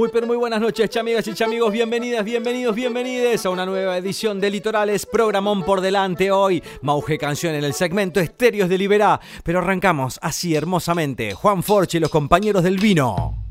Muy 0.00 0.08
pero 0.08 0.26
muy 0.26 0.38
buenas 0.38 0.62
noches, 0.62 0.88
chamigas 0.88 1.28
y 1.28 1.34
chamigos. 1.34 1.70
Bienvenidas, 1.70 2.24
bienvenidos, 2.24 2.74
bienvenides 2.74 3.44
a 3.44 3.50
una 3.50 3.66
nueva 3.66 3.98
edición 3.98 4.40
de 4.40 4.48
Litorales, 4.48 5.04
programón 5.04 5.62
por 5.62 5.82
delante 5.82 6.30
hoy. 6.30 6.62
Mauge 6.80 7.18
canción 7.18 7.54
en 7.54 7.64
el 7.64 7.74
segmento 7.74 8.18
Estéreos 8.18 8.70
de 8.70 8.78
Liberá. 8.78 9.20
Pero 9.44 9.58
arrancamos 9.58 10.18
así 10.22 10.54
hermosamente. 10.54 11.34
Juan 11.34 11.62
Forche 11.62 11.98
y 11.98 12.00
los 12.00 12.08
compañeros 12.08 12.62
del 12.62 12.78
vino. 12.78 13.44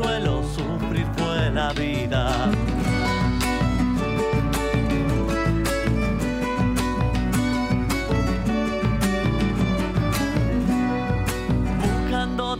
Consuelo, 0.00 0.42
sufrir 0.54 1.06
fue 1.16 1.50
la 1.50 1.72
vida. 1.72 2.50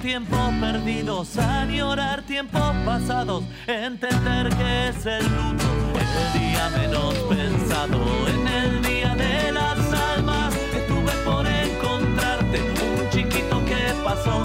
tiempos 0.03 0.55
perdidos, 0.61 1.37
añorar 1.37 2.23
tiempos 2.23 2.75
pasados, 2.87 3.45
entender 3.67 4.49
que 4.57 4.89
es 4.89 5.05
el 5.05 5.23
luto, 5.25 5.67
el 6.01 6.41
día 6.41 6.71
menos 6.71 7.15
pensado, 7.29 7.99
en 8.29 8.49
el 8.49 8.83
día 8.83 9.15
de 9.15 9.53
las 9.53 9.79
almas, 9.93 10.55
estuve 10.75 11.13
por 11.25 11.47
encontrarte, 11.47 12.61
un 12.61 13.11
chiquito 13.11 13.63
que 13.67 13.93
pasó 14.03 14.43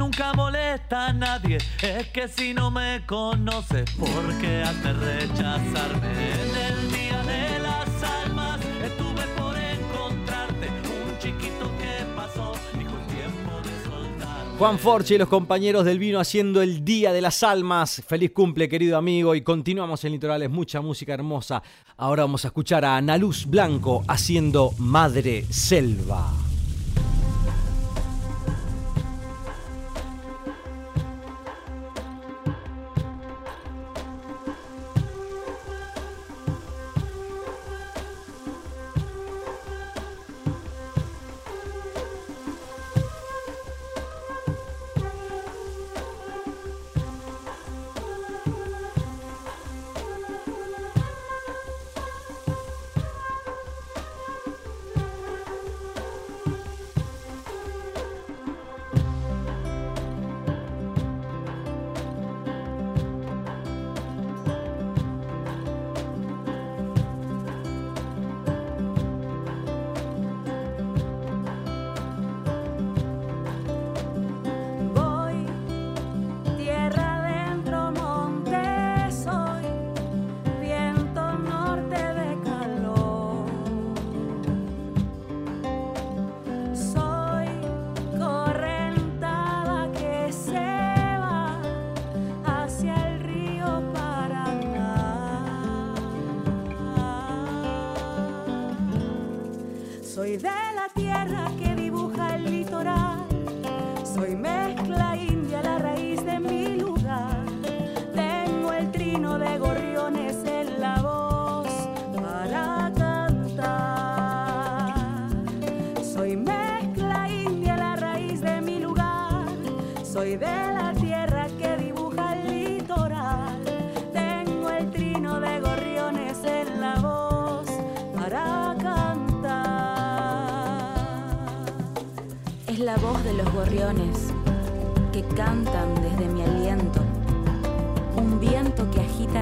nunca 0.00 0.32
molesta 0.32 1.08
a 1.08 1.12
nadie. 1.12 1.58
Es 1.82 2.08
que 2.08 2.26
si 2.26 2.54
no 2.54 2.70
me 2.70 3.02
conoces, 3.06 3.84
¿por 3.92 4.38
qué 4.40 4.62
has 4.62 4.82
de 4.82 4.92
rechazarme? 4.94 6.10
En 6.10 6.56
el 6.68 6.92
día 6.92 7.22
de 7.22 7.58
las 7.58 8.02
almas 8.02 8.58
estuve 8.82 9.22
por 9.36 9.54
encontrarte, 9.58 10.68
un 10.68 11.18
chiquito 11.18 11.70
que 11.78 12.16
pasó, 12.16 12.54
dijo 12.78 12.96
el 12.96 13.06
tiempo 13.14 13.60
de. 13.62 14.58
Juan 14.58 14.78
Forche 14.78 15.16
y 15.16 15.18
los 15.18 15.28
compañeros 15.28 15.84
del 15.84 15.98
vino 15.98 16.18
haciendo 16.18 16.62
el 16.62 16.82
Día 16.82 17.12
de 17.12 17.20
las 17.20 17.42
Almas. 17.42 18.02
Feliz 18.06 18.30
cumple, 18.32 18.70
querido 18.70 18.96
amigo, 18.96 19.34
y 19.34 19.42
continuamos 19.42 20.02
en 20.06 20.12
Litorales, 20.12 20.48
mucha 20.48 20.80
música 20.80 21.12
hermosa. 21.12 21.62
Ahora 21.98 22.22
vamos 22.22 22.46
a 22.46 22.48
escuchar 22.48 22.86
a 22.86 22.96
Ana 22.96 23.18
Luz 23.18 23.44
Blanco 23.44 24.02
haciendo 24.08 24.72
Madre 24.78 25.44
Selva. 25.50 26.32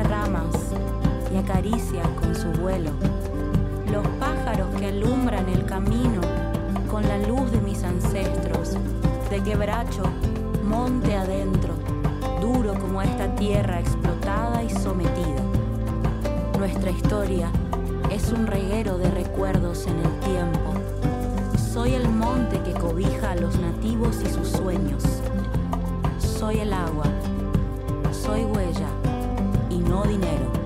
Ramas 0.05 0.55
y 1.33 1.37
acaricia 1.37 2.03
con 2.21 2.35
su 2.35 2.49
vuelo. 2.61 2.91
Los 3.91 4.06
pájaros 4.19 4.69
que 4.79 4.87
alumbran 4.87 5.49
el 5.49 5.65
camino 5.65 6.21
con 6.91 7.06
la 7.06 7.19
luz 7.19 7.50
de 7.53 7.61
mis 7.61 7.83
ancestros. 7.85 8.77
De 9.31 9.43
quebracho, 9.43 10.03
monte 10.65 11.15
adentro, 11.15 11.75
duro 12.41 12.75
como 12.75 13.03
esta 13.03 13.35
tierra 13.35 13.81
explotada 13.81 14.62
y 14.62 14.71
sometida. 14.71 15.43
Nuestra 16.59 16.91
historia 16.91 17.51
es 18.11 18.33
un 18.33 18.47
reguero 18.47 18.99
de 18.99 19.11
recuerdos 19.11 19.87
en 19.87 19.99
el 19.99 20.21
tiempo. 20.21 20.75
Soy 21.73 21.94
el 21.94 22.09
monte 22.09 22.61
que 22.62 22.73
cobija 22.73 23.33
a 23.33 23.37
los 23.37 23.59
nativos 23.59 24.17
y 24.25 24.31
sus 24.31 24.49
sueños. 24.49 25.05
Soy 26.19 26.61
el 26.61 26.73
agua. 26.73 27.06
Soy 28.12 28.44
huella 28.44 28.98
dinero. 30.06 30.57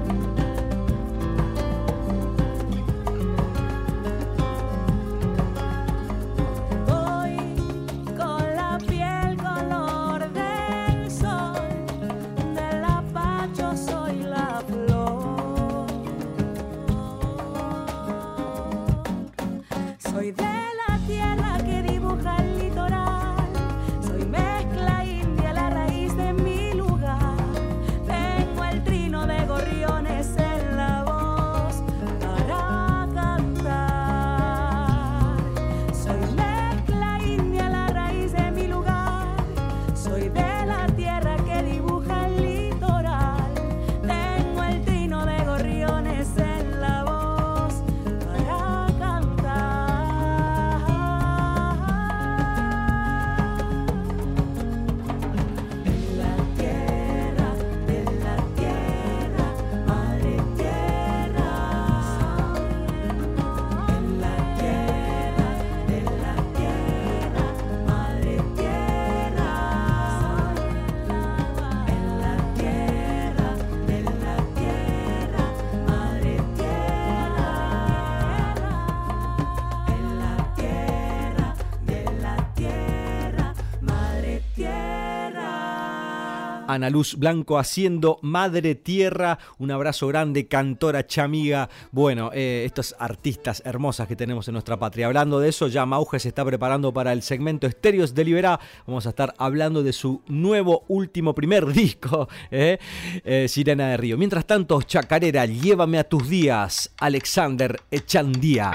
Ana 86.73 86.91
Luz 86.91 87.17
Blanco 87.17 87.59
haciendo 87.59 88.19
Madre 88.23 88.75
Tierra. 88.75 89.39
Un 89.59 89.71
abrazo 89.71 90.07
grande, 90.09 90.47
cantora 90.47 91.07
chamiga. 91.07 91.69
Bueno, 91.91 92.31
eh, 92.33 92.65
estas 92.67 92.95
artistas 92.99 93.63
hermosas 93.65 94.09
que 94.09 94.17
tenemos 94.17 94.49
en 94.49 94.55
nuestra 94.55 94.79
patria. 94.79 95.07
Hablando 95.07 95.41
de 95.41 95.49
eso, 95.49 95.69
ya 95.69 95.87
Mauge 95.87 96.19
se 96.19 96.29
está 96.29 96.45
preparando 96.45 96.93
para 96.93 97.13
el 97.13 97.23
segmento 97.23 97.67
Estéreos 97.67 98.15
de 98.15 98.25
Liberá. 98.25 98.61
Vamos 98.87 99.07
a 99.07 99.11
estar 99.11 99.35
hablando 99.39 99.83
de 99.83 99.93
su 99.93 100.23
nuevo, 100.27 100.85
último, 100.89 101.35
primer 101.35 101.67
disco, 101.73 102.29
eh, 102.51 102.79
eh, 103.25 103.47
Sirena 103.49 103.89
de 103.89 103.97
Río. 103.97 104.19
Mientras 104.19 104.47
tanto, 104.47 104.81
Chacarera, 104.83 105.47
llévame 105.47 105.99
a 105.99 106.05
tus 106.05 106.29
días, 106.29 106.91
Alexander 106.99 107.81
Echandía. 107.91 108.73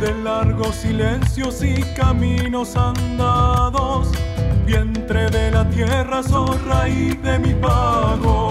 De 0.00 0.14
largos 0.22 0.76
silencios 0.76 1.60
y 1.62 1.82
caminos 1.96 2.76
andados, 2.76 4.12
vientre 4.64 5.28
de 5.28 5.50
la 5.50 5.68
tierra, 5.70 6.22
zorra 6.22 6.88
y 6.88 7.16
de 7.16 7.38
mi 7.40 7.54
pago. 7.54 8.50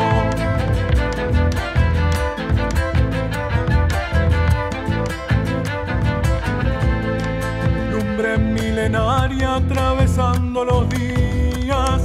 Lumbre 7.91 8.37
milenaria 8.37 9.55
atravesando 9.55 10.65
los 10.65 10.89
días, 10.89 12.01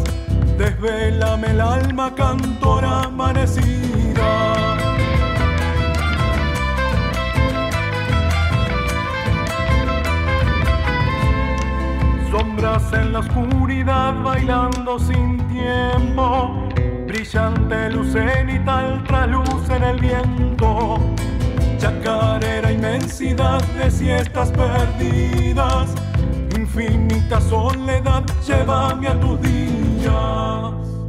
desvelame 0.56 1.50
el 1.50 1.60
alma 1.60 2.14
cantora 2.14 3.02
amanecida. 3.02 4.81
Sombras 12.32 12.90
en 12.94 13.12
la 13.12 13.18
oscuridad 13.18 14.14
bailando 14.22 14.98
sin 14.98 15.36
tiempo, 15.48 16.66
brillante 17.06 17.90
luz 17.90 18.10
cenital 18.12 19.04
traluz 19.04 19.68
en 19.68 19.82
el 19.82 20.00
viento, 20.00 20.98
chacarera 21.76 22.72
inmensidad 22.72 23.62
de 23.74 23.90
siestas 23.90 24.50
perdidas, 24.50 25.90
infinita 26.56 27.38
soledad, 27.38 28.24
llévame 28.46 29.08
a 29.08 29.20
tus 29.20 29.38
días. 29.42 31.01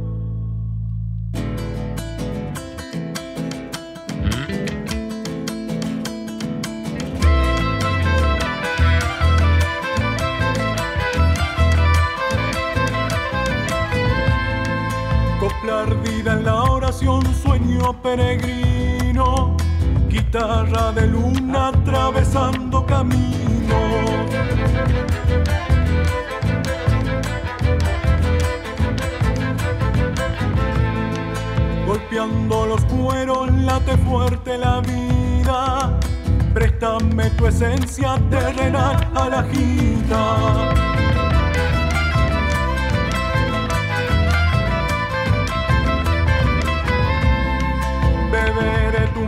Perdida 15.66 16.34
en 16.34 16.44
la 16.44 16.62
oración, 16.64 17.22
sueño 17.34 17.94
peregrino, 18.02 19.56
guitarra 20.08 20.92
de 20.92 21.06
luna 21.06 21.68
atravesando 21.68 22.84
camino. 22.84 23.78
Golpeando 31.86 32.66
los 32.66 32.84
cueros, 32.84 33.50
late 33.52 33.96
fuerte 33.96 34.58
la 34.58 34.82
vida, 34.82 35.98
préstame 36.52 37.30
tu 37.30 37.46
esencia 37.46 38.20
terrenal 38.28 39.10
a 39.14 39.28
la 39.30 39.42
gita. 39.44 40.93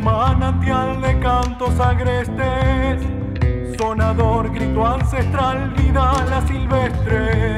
Manantial 0.03 1.01
de 1.01 1.19
cantos 1.21 1.79
agrestes, 1.81 3.03
sonador, 3.79 4.53
grito 4.53 4.87
ancestral, 4.87 5.75
la 5.95 6.47
silvestre, 6.47 7.57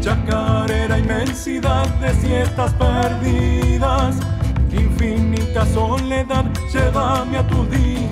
chacarera, 0.00 0.98
inmensidad 0.98 1.86
de 2.00 2.14
siestas 2.14 2.72
perdidas, 2.74 4.16
infinita 4.72 5.66
soledad, 5.66 6.44
llévame 6.72 7.38
a 7.38 7.46
tus 7.46 7.70
días. 7.70 8.10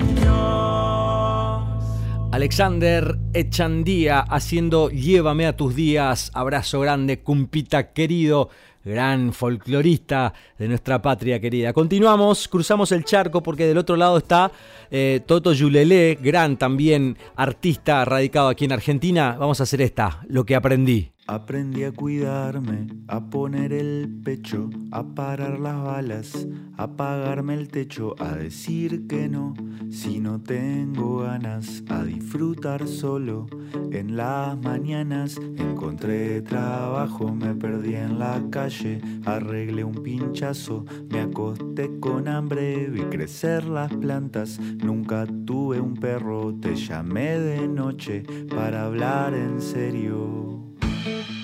Alexander 2.31 3.17
Echandía 3.33 4.19
haciendo 4.19 4.89
Llévame 4.89 5.47
a 5.47 5.57
tus 5.57 5.75
días, 5.75 6.31
abrazo 6.33 6.79
grande, 6.79 7.21
cumpita 7.21 7.91
querido 7.91 8.49
gran 8.83 9.33
folclorista 9.33 10.33
de 10.57 10.67
nuestra 10.67 11.01
patria 11.01 11.39
querida. 11.39 11.73
Continuamos, 11.73 12.47
cruzamos 12.47 12.91
el 12.91 13.03
charco 13.03 13.43
porque 13.43 13.65
del 13.67 13.77
otro 13.77 13.95
lado 13.95 14.17
está 14.17 14.51
eh, 14.91 15.21
Toto 15.25 15.53
Yulelé, 15.53 16.17
gran 16.21 16.57
también 16.57 17.17
artista 17.35 18.05
radicado 18.05 18.49
aquí 18.49 18.65
en 18.65 18.71
Argentina. 18.71 19.35
Vamos 19.37 19.59
a 19.59 19.63
hacer 19.63 19.81
esta, 19.81 20.21
lo 20.27 20.45
que 20.45 20.55
aprendí. 20.55 21.11
Aprendí 21.31 21.83
a 21.83 21.91
cuidarme, 21.91 22.87
a 23.07 23.29
poner 23.29 23.71
el 23.71 24.09
pecho, 24.23 24.71
a 24.89 25.03
parar 25.03 25.59
las 25.59 25.79
balas, 25.83 26.47
a 26.75 26.85
apagarme 26.85 27.53
el 27.53 27.67
techo, 27.67 28.15
a 28.17 28.33
decir 28.33 29.05
que 29.05 29.29
no 29.29 29.53
si 29.91 30.19
no 30.19 30.41
tengo 30.41 31.19
ganas, 31.19 31.83
a 31.87 32.03
disfrutar 32.03 32.87
solo. 32.87 33.45
En 33.91 34.17
las 34.17 34.57
mañanas 34.57 35.39
encontré 35.57 36.41
trabajo, 36.41 37.31
me 37.31 37.53
perdí 37.53 37.93
en 37.93 38.17
la 38.17 38.41
calle, 38.49 38.99
arreglé 39.23 39.83
un 39.83 40.01
pinchazo, 40.01 40.83
me 41.11 41.19
acosté 41.19 41.91
con 41.99 42.27
hambre, 42.27 42.87
vi 42.87 43.01
crecer 43.01 43.65
las 43.65 43.93
plantas, 43.93 44.59
nunca 44.59 45.27
tuve 45.45 45.79
un 45.79 45.93
perro, 45.93 46.55
te 46.59 46.75
llamé 46.75 47.39
de 47.39 47.67
noche 47.67 48.23
para 48.49 48.85
hablar 48.85 49.35
en 49.35 49.61
serio. 49.61 50.69
Thank 51.03 51.29
you. 51.29 51.38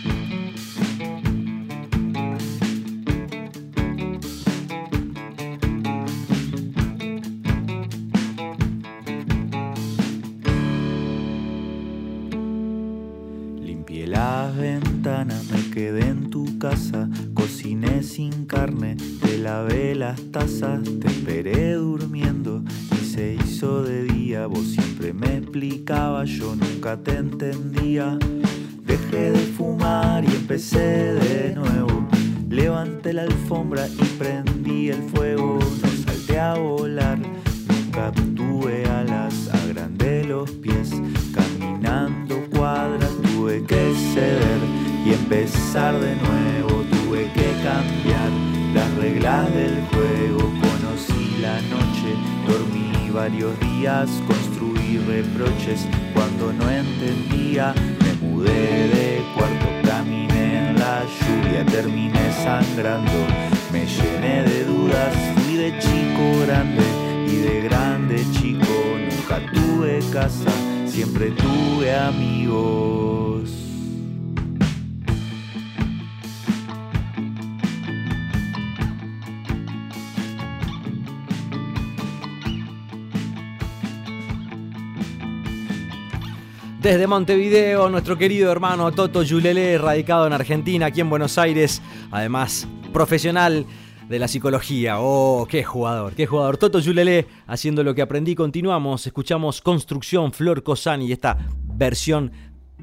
Montevideo, 87.15 87.87
nuestro 87.87 88.17
querido 88.17 88.51
hermano 88.51 88.91
Toto 88.91 89.23
Yulele, 89.23 89.77
radicado 89.77 90.27
en 90.27 90.33
Argentina, 90.33 90.87
aquí 90.87 90.99
en 90.99 91.09
Buenos 91.09 91.37
Aires, 91.37 91.81
además 92.11 92.67
profesional 92.91 93.65
de 94.09 94.19
la 94.19 94.27
psicología. 94.27 94.99
Oh, 94.99 95.47
qué 95.49 95.63
jugador, 95.63 96.11
qué 96.13 96.25
jugador. 96.25 96.57
Toto 96.57 96.79
Yulele 96.79 97.25
haciendo 97.47 97.85
lo 97.85 97.95
que 97.95 98.01
aprendí. 98.01 98.35
Continuamos, 98.35 99.07
escuchamos 99.07 99.61
Construcción 99.61 100.33
Flor 100.33 100.61
Cosani 100.61 101.09
esta 101.09 101.37
versión 101.63 102.33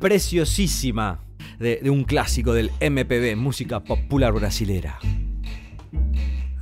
preciosísima 0.00 1.20
de, 1.58 1.80
de 1.82 1.90
un 1.90 2.04
clásico 2.04 2.54
del 2.54 2.70
MPB, 2.80 3.36
música 3.36 3.80
popular 3.80 4.32
brasilera. 4.32 4.98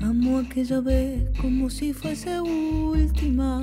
Amo 0.01 0.41
aquella 0.41 0.81
vez 0.81 1.23
como 1.41 1.71
si 1.71 1.93
fuese 1.93 2.41
última 2.41 3.63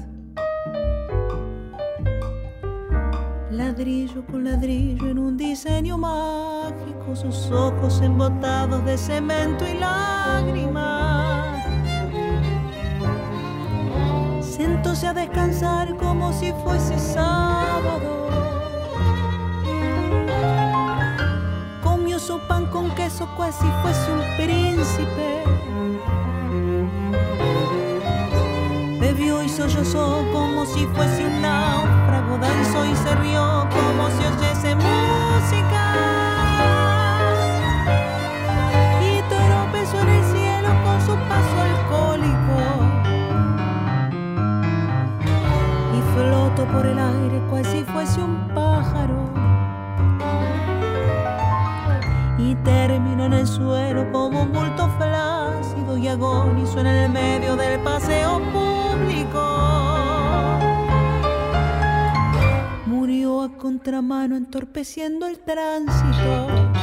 ladrillo 3.61 4.25
con 4.25 4.43
ladrillo 4.43 5.07
en 5.09 5.19
un 5.19 5.37
diseño 5.37 5.95
mágico, 5.95 7.15
sus 7.15 7.51
ojos 7.51 8.01
embotados 8.01 8.83
de 8.85 8.97
cemento 8.97 9.67
y 9.67 9.75
lágrimas. 9.75 11.63
Sentóse 14.41 15.05
a 15.07 15.13
descansar 15.13 15.95
como 15.97 16.33
si 16.33 16.51
fuese 16.63 16.97
sábado. 16.97 18.09
Comió 21.83 22.17
su 22.17 22.39
pan 22.47 22.65
con 22.65 22.89
queso 22.95 23.27
cual 23.37 23.53
si 23.53 23.67
fuese 23.83 24.11
un 24.11 24.23
príncipe. 24.37 25.43
Y 29.39 29.49
sollozó 29.49 30.23
como 30.31 30.65
si 30.65 30.85
fuese 30.87 31.25
un 31.25 31.41
náufrago, 31.41 32.37
danzó 32.37 32.85
y 32.85 32.95
se 32.95 33.15
rió 33.15 33.67
como 33.71 34.09
si 34.09 34.23
oyese 34.25 34.75
música. 34.75 35.83
Y 39.01 39.21
tropezó 39.29 39.99
en 40.01 40.09
el 40.09 40.23
cielo 40.25 40.69
con 40.83 41.01
su 41.01 41.15
paso 41.27 41.61
alcohólico. 41.61 42.57
Y 45.97 46.01
flotó 46.13 46.65
por 46.71 46.85
el 46.85 46.99
aire 46.99 47.41
cual 47.49 47.65
si 47.65 47.83
fuese 47.83 48.21
un 48.21 48.47
pájaro. 48.53 49.29
Y 52.37 52.53
terminó 52.55 53.25
en 53.25 53.33
el 53.33 53.47
suelo 53.47 54.11
como 54.11 54.43
un 54.43 54.51
bulto 54.51 54.87
flácido 56.11 56.17
y 56.17 56.17
agonizó 56.17 56.79
en 56.79 56.87
el 56.87 57.11
medio 57.11 57.55
del 57.55 57.79
paseo 57.81 58.39
Murió 62.85 63.41
a 63.41 63.57
contramano 63.57 64.35
entorpeciendo 64.35 65.27
el 65.27 65.39
tránsito. 65.39 66.80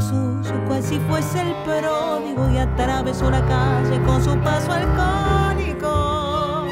Suyo 0.00 0.64
cual 0.66 0.82
si 0.82 0.98
fuese 1.00 1.40
el 1.40 1.54
pródigo 1.64 2.50
y 2.50 2.58
atravesó 2.58 3.30
la 3.30 3.44
calle 3.46 4.00
con 4.02 4.22
su 4.22 4.36
paso 4.38 4.72
alcohólico. 4.72 6.66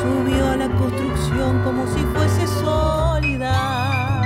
Subió 0.00 0.50
a 0.50 0.56
la 0.56 0.68
construcción 0.68 1.62
como 1.64 1.86
si 1.86 2.00
fuese 2.14 2.46
sólida. 2.46 4.22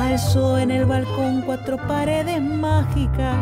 Alzó 0.00 0.58
en 0.58 0.70
el 0.70 0.84
balcón 0.84 1.42
cuatro 1.42 1.76
paredes 1.76 2.42
mágicas. 2.42 3.36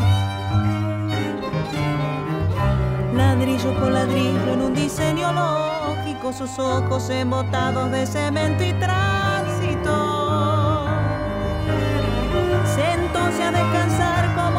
Ladrillo 3.15 3.79
por 3.79 3.93
ladrillo 3.93 4.53
en 4.53 4.61
un 4.61 4.75
diseño 4.75 5.33
lógico, 5.33 6.33
sus 6.33 6.59
ojos 6.59 7.11
embotados 7.11 7.91
de 7.91 8.07
cemento 8.07 8.65
y 8.65 8.73
tránsito 8.75 9.24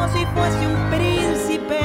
si 0.08 0.24
fuese 0.26 0.66
un 0.66 0.90
príncipe. 0.90 1.80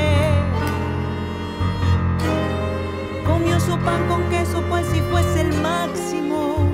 Comió 3.26 3.60
su 3.60 3.78
pan 3.80 4.08
con 4.08 4.24
queso, 4.30 4.62
pues 4.70 4.86
si 4.88 5.02
fuese 5.02 5.42
el 5.42 5.62
máximo. 5.62 6.70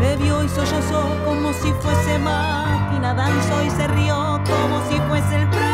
Bebió 0.00 0.44
y 0.44 0.48
sollozó 0.48 1.16
como 1.24 1.52
si 1.52 1.72
fuese 1.80 2.18
máquina, 2.18 3.14
danzó 3.14 3.62
y 3.62 3.70
se 3.70 3.86
rió 3.88 4.40
como 4.44 4.80
si 4.88 4.98
fuese 5.08 5.36
el 5.36 5.48
próximo. 5.48 5.69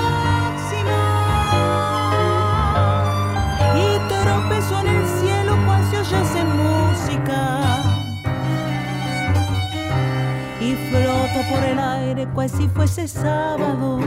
Por 11.45 11.63
el 11.63 11.79
aire 11.79 12.27
cual 12.35 12.49
si 12.49 12.69
fuese 12.69 13.07
sábado. 13.07 13.99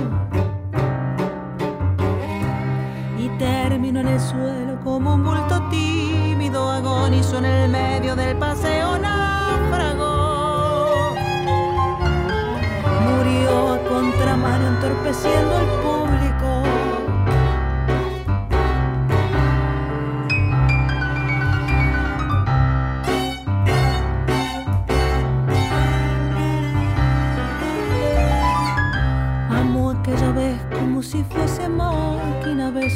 Y 3.18 3.30
terminó 3.38 4.00
en 4.00 4.08
el 4.08 4.20
suelo 4.20 4.80
como 4.84 5.14
un 5.16 5.24
bulto 5.24 5.62
tímido, 5.70 6.70
agonizó 6.70 7.38
en 7.38 7.46
el 7.46 7.70
medio 7.70 8.16
del 8.16 8.36
paseo 8.38 8.98
náufrago. 8.98 10.16
Murió 13.06 13.74
a 13.74 13.80
contramano 13.88 14.68
entorpeciendo 14.68 15.58
al 15.58 15.79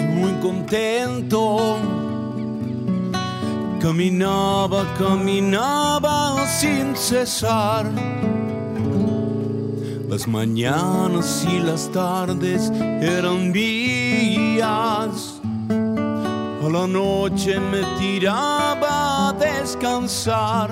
Muy 0.00 0.32
contento. 0.42 1.78
Caminaba, 3.80 4.84
caminaba 4.98 6.46
sin 6.46 6.94
cesar. 6.94 7.90
Las 10.10 10.28
mañanas 10.28 11.46
y 11.50 11.58
las 11.60 11.90
tardes 11.90 12.70
eran 13.00 13.50
mías. 13.50 15.40
A 16.62 16.68
la 16.70 16.86
noche 16.86 17.58
me 17.58 17.82
tiraba 17.98 19.28
a 19.28 19.32
descansar. 19.32 20.70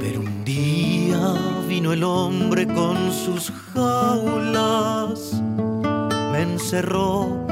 Pero 0.00 0.20
un 0.20 0.44
día 0.46 1.34
vino 1.68 1.92
el 1.92 2.02
hombre 2.02 2.66
con 2.66 3.12
sus 3.12 3.52
jaulas, 3.74 5.39
encerró 6.60 7.46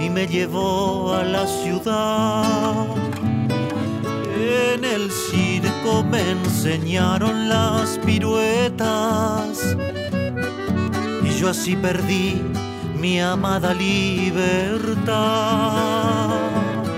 y 0.00 0.08
me 0.08 0.26
llevó 0.26 1.12
a 1.12 1.22
la 1.22 1.46
ciudad. 1.46 2.86
En 4.38 4.84
el 4.84 5.10
circo 5.10 6.02
me 6.02 6.30
enseñaron 6.30 7.48
las 7.48 7.98
piruetas 7.98 9.76
y 11.22 11.28
yo 11.38 11.50
así 11.50 11.76
perdí 11.76 12.42
mi 12.98 13.20
amada 13.20 13.74
libertad. 13.74 15.14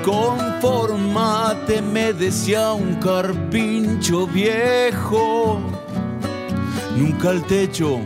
Conformate, 0.04 1.82
me 1.82 2.12
decía 2.12 2.72
un 2.72 2.94
carpincho 2.94 4.28
viejo. 4.28 5.60
Nunca 6.96 7.32
el 7.32 7.42
techo 7.42 8.00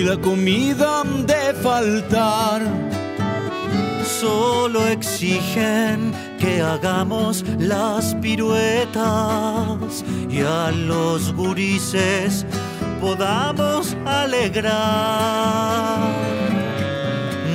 y 0.00 0.02
la 0.02 0.16
comida 0.16 1.00
han 1.00 1.26
de 1.26 1.54
faltar. 1.62 2.62
Solo 4.02 4.86
exigen 4.88 6.12
que 6.38 6.62
hagamos 6.62 7.44
las 7.58 8.14
piruetas 8.16 10.04
y 10.30 10.40
a 10.40 10.70
los 10.70 11.34
gurises 11.34 12.46
podamos 13.00 13.94
alegrar. 14.06 15.98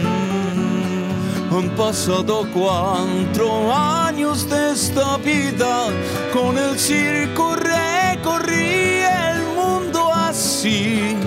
Mm. 0.03 1.55
Han 1.55 1.69
pasado 1.75 2.47
cuatro 2.53 3.73
años 3.73 4.47
de 4.49 4.71
esta 4.71 5.17
vida, 5.17 5.87
con 6.31 6.57
el 6.57 6.77
circo 6.77 7.55
recorrí 7.55 9.01
el 9.01 9.41
mundo 9.55 10.11
así. 10.13 11.24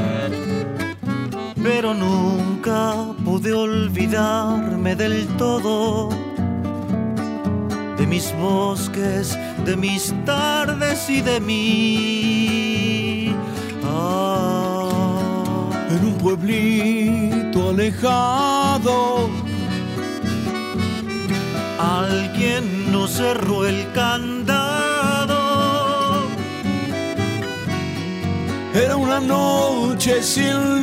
Pero 1.62 1.94
nunca 1.94 2.94
pude 3.24 3.52
olvidarme 3.52 4.94
del 4.94 5.26
todo 5.36 6.08
de 7.98 8.06
mis 8.06 8.32
bosques, 8.36 9.36
de 9.64 9.76
mis 9.76 10.14
tardes 10.24 11.10
y 11.10 11.20
de 11.20 11.40
mí. 11.40 13.34
Ah, 13.84 14.88
En 15.90 16.04
un 16.04 16.18
pueblito 16.18 17.70
alejado, 17.70 19.28
alguien 21.78 22.92
nos 22.92 23.10
cerró 23.12 23.66
el 23.66 23.90
candado. 23.92 24.68
era 28.74 28.96
una 28.96 29.18
noche 29.18 30.22
sin 30.22 30.82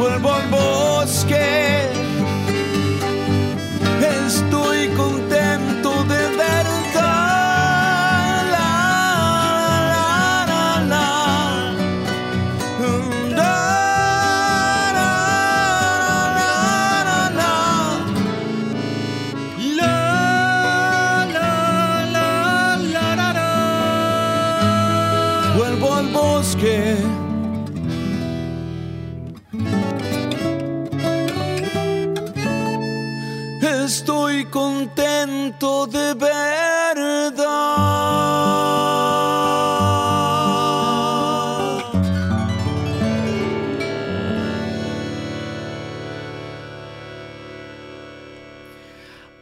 Vuelvo 0.00 0.32
al 0.32 0.48
bosque. 0.48 1.99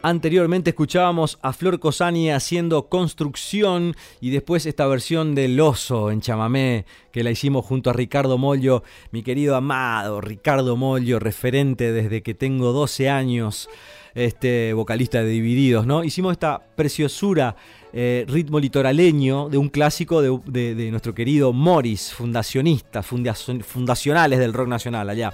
Anteriormente 0.09 0.71
escuchábamos 0.71 1.37
a 1.43 1.53
Flor 1.53 1.79
Cosani 1.79 2.31
haciendo 2.31 2.89
construcción 2.89 3.95
y 4.19 4.31
después 4.31 4.65
esta 4.65 4.87
versión 4.87 5.35
del 5.35 5.59
oso 5.59 6.09
en 6.09 6.19
chamamé 6.19 6.85
que 7.11 7.23
la 7.23 7.29
hicimos 7.29 7.63
junto 7.63 7.91
a 7.91 7.93
Ricardo 7.93 8.39
Mollo, 8.39 8.81
mi 9.11 9.21
querido 9.21 9.55
amado 9.55 10.19
Ricardo 10.19 10.75
Mollo, 10.75 11.19
referente 11.19 11.91
desde 11.91 12.23
que 12.23 12.33
tengo 12.33 12.71
12 12.71 13.07
años, 13.07 13.69
este 14.15 14.73
vocalista 14.73 15.21
de 15.21 15.29
Divididos, 15.29 15.85
¿no? 15.85 16.03
Hicimos 16.03 16.31
esta 16.31 16.59
preciosura 16.75 17.55
eh, 17.93 18.25
ritmo 18.27 18.59
litoraleño 18.59 19.49
de 19.49 19.57
un 19.57 19.69
clásico 19.69 20.21
de, 20.21 20.75
de- 20.75 20.89
nuestro 20.91 21.13
querido 21.13 21.53
Morris, 21.53 22.13
fundacionista, 22.13 23.01
fundacion- 23.01 23.61
fundacionales 23.63 24.39
del 24.39 24.53
rock 24.53 24.67
nacional 24.67 25.09
allá. 25.09 25.33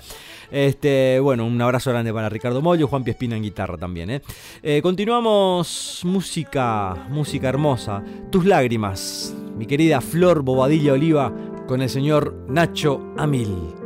Este, 0.51 1.19
bueno, 1.19 1.45
un 1.45 1.61
abrazo 1.61 1.89
grande 1.91 2.13
para 2.13 2.29
Ricardo 2.29 2.61
Mollo, 2.61 2.87
Juan 2.87 3.03
Piespina 3.03 3.35
en 3.35 3.43
guitarra 3.43 3.77
también. 3.77 4.09
¿eh? 4.09 4.21
Eh, 4.63 4.81
continuamos 4.81 6.01
música, 6.03 7.07
música 7.09 7.49
hermosa. 7.49 8.03
Tus 8.31 8.45
lágrimas, 8.45 9.35
mi 9.57 9.65
querida 9.65 10.01
Flor 10.01 10.43
Bobadilla 10.43 10.93
Oliva 10.93 11.33
con 11.67 11.81
el 11.81 11.89
señor 11.89 12.45
Nacho 12.47 13.01
Amil. 13.17 13.84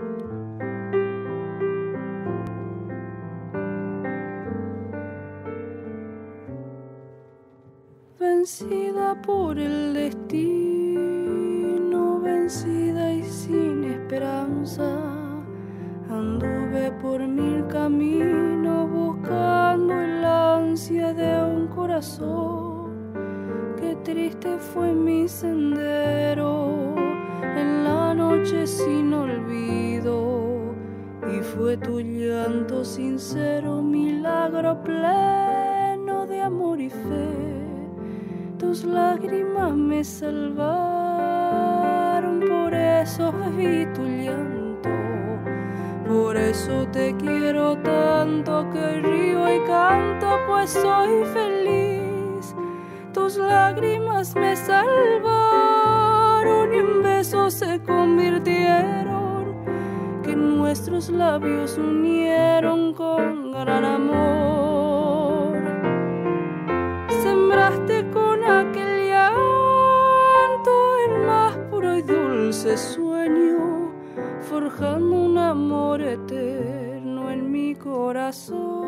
Vencida 8.49 9.13
por 9.21 9.59
el 9.59 9.93
destino, 9.93 10.49
vencida 12.19 13.13
y 13.13 13.21
sin 13.21 13.83
esperanza, 13.83 14.89
anduve 16.09 16.91
por 16.99 17.21
mil 17.27 17.67
caminos 17.67 18.89
buscando 18.89 19.93
el 19.93 20.25
ansia 20.25 21.13
de 21.13 21.43
un 21.43 21.67
corazón. 21.67 23.13
Qué 23.79 23.95
triste 24.03 24.57
fue 24.57 24.93
mi 24.93 25.27
sendero 25.27 26.95
en 27.55 27.83
la 27.83 28.15
noche 28.15 28.65
sin 28.65 29.13
olvido, 29.13 30.73
y 31.31 31.39
fue 31.43 31.77
tu 31.77 31.99
llanto 31.99 32.83
sincero, 32.83 33.83
milagro 33.83 34.81
pleno 34.81 36.25
de 36.25 36.41
amor 36.41 36.81
y 36.81 36.89
fe 36.89 37.48
tus 38.59 38.83
lágrimas 38.83 39.73
me 39.73 40.03
salvaron, 40.03 40.69
por 42.41 42.73
eso 42.73 43.33
vi 43.55 43.85
tu 43.93 44.03
llanto, 44.03 44.89
por 46.05 46.35
eso 46.35 46.85
te 46.91 47.15
quiero 47.15 47.77
tanto 47.77 48.69
que 48.71 48.99
río 48.99 49.55
y 49.55 49.61
canto, 49.65 50.37
pues 50.47 50.71
soy 50.71 51.23
feliz. 51.33 52.53
Tus 53.13 53.37
lágrimas 53.37 54.35
me 54.35 54.57
salvaron 54.57 55.13
y 56.73 56.77
en 56.79 57.01
besos 57.01 57.53
se 57.53 57.81
convirtieron, 57.81 59.55
que 60.21 60.35
nuestros 60.35 61.09
labios 61.09 61.77
unieron 61.77 62.93
con 62.93 63.53
gran 63.53 63.85
amor 63.85 64.68
sueño, 72.79 73.91
forjando 74.49 75.15
un 75.25 75.37
amor 75.37 76.01
eterno 76.01 77.29
en 77.29 77.51
mi 77.51 77.75
corazón. 77.75 78.87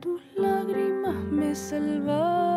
Tus 0.00 0.22
lágrimas 0.36 1.16
me 1.30 1.54
salvaron, 1.54 2.47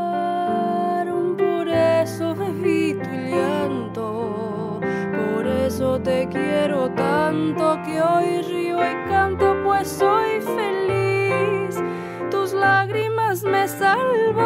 tanto 7.32 7.80
que 7.86 8.02
hoy 8.02 8.42
río 8.42 8.78
y 8.78 8.94
canto, 9.08 9.56
pues 9.64 9.88
soy 9.88 10.42
feliz. 10.42 11.82
Tus 12.30 12.52
lágrimas 12.54 13.44
me 13.44 13.70
salvaron 13.70 14.42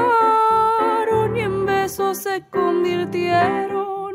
y 1.36 1.40
en 1.40 1.66
besos 1.66 2.20
se 2.20 2.44
convirtieron, 2.52 4.14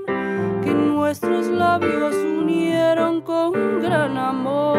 que 0.62 0.72
nuestros 0.72 1.48
labios 1.48 2.14
unieron 2.14 3.22
con 3.22 3.80
gran 3.80 4.16
amor 4.16 4.78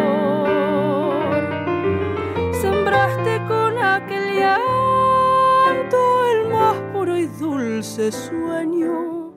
sembraste 2.62 3.41
con 3.47 3.77
aquel 3.77 4.36
llanto 4.39 5.97
el 6.32 6.49
más 6.49 6.75
puro 6.93 7.17
y 7.17 7.25
dulce 7.25 8.12
sueño, 8.12 9.34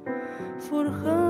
forjando 0.59 1.24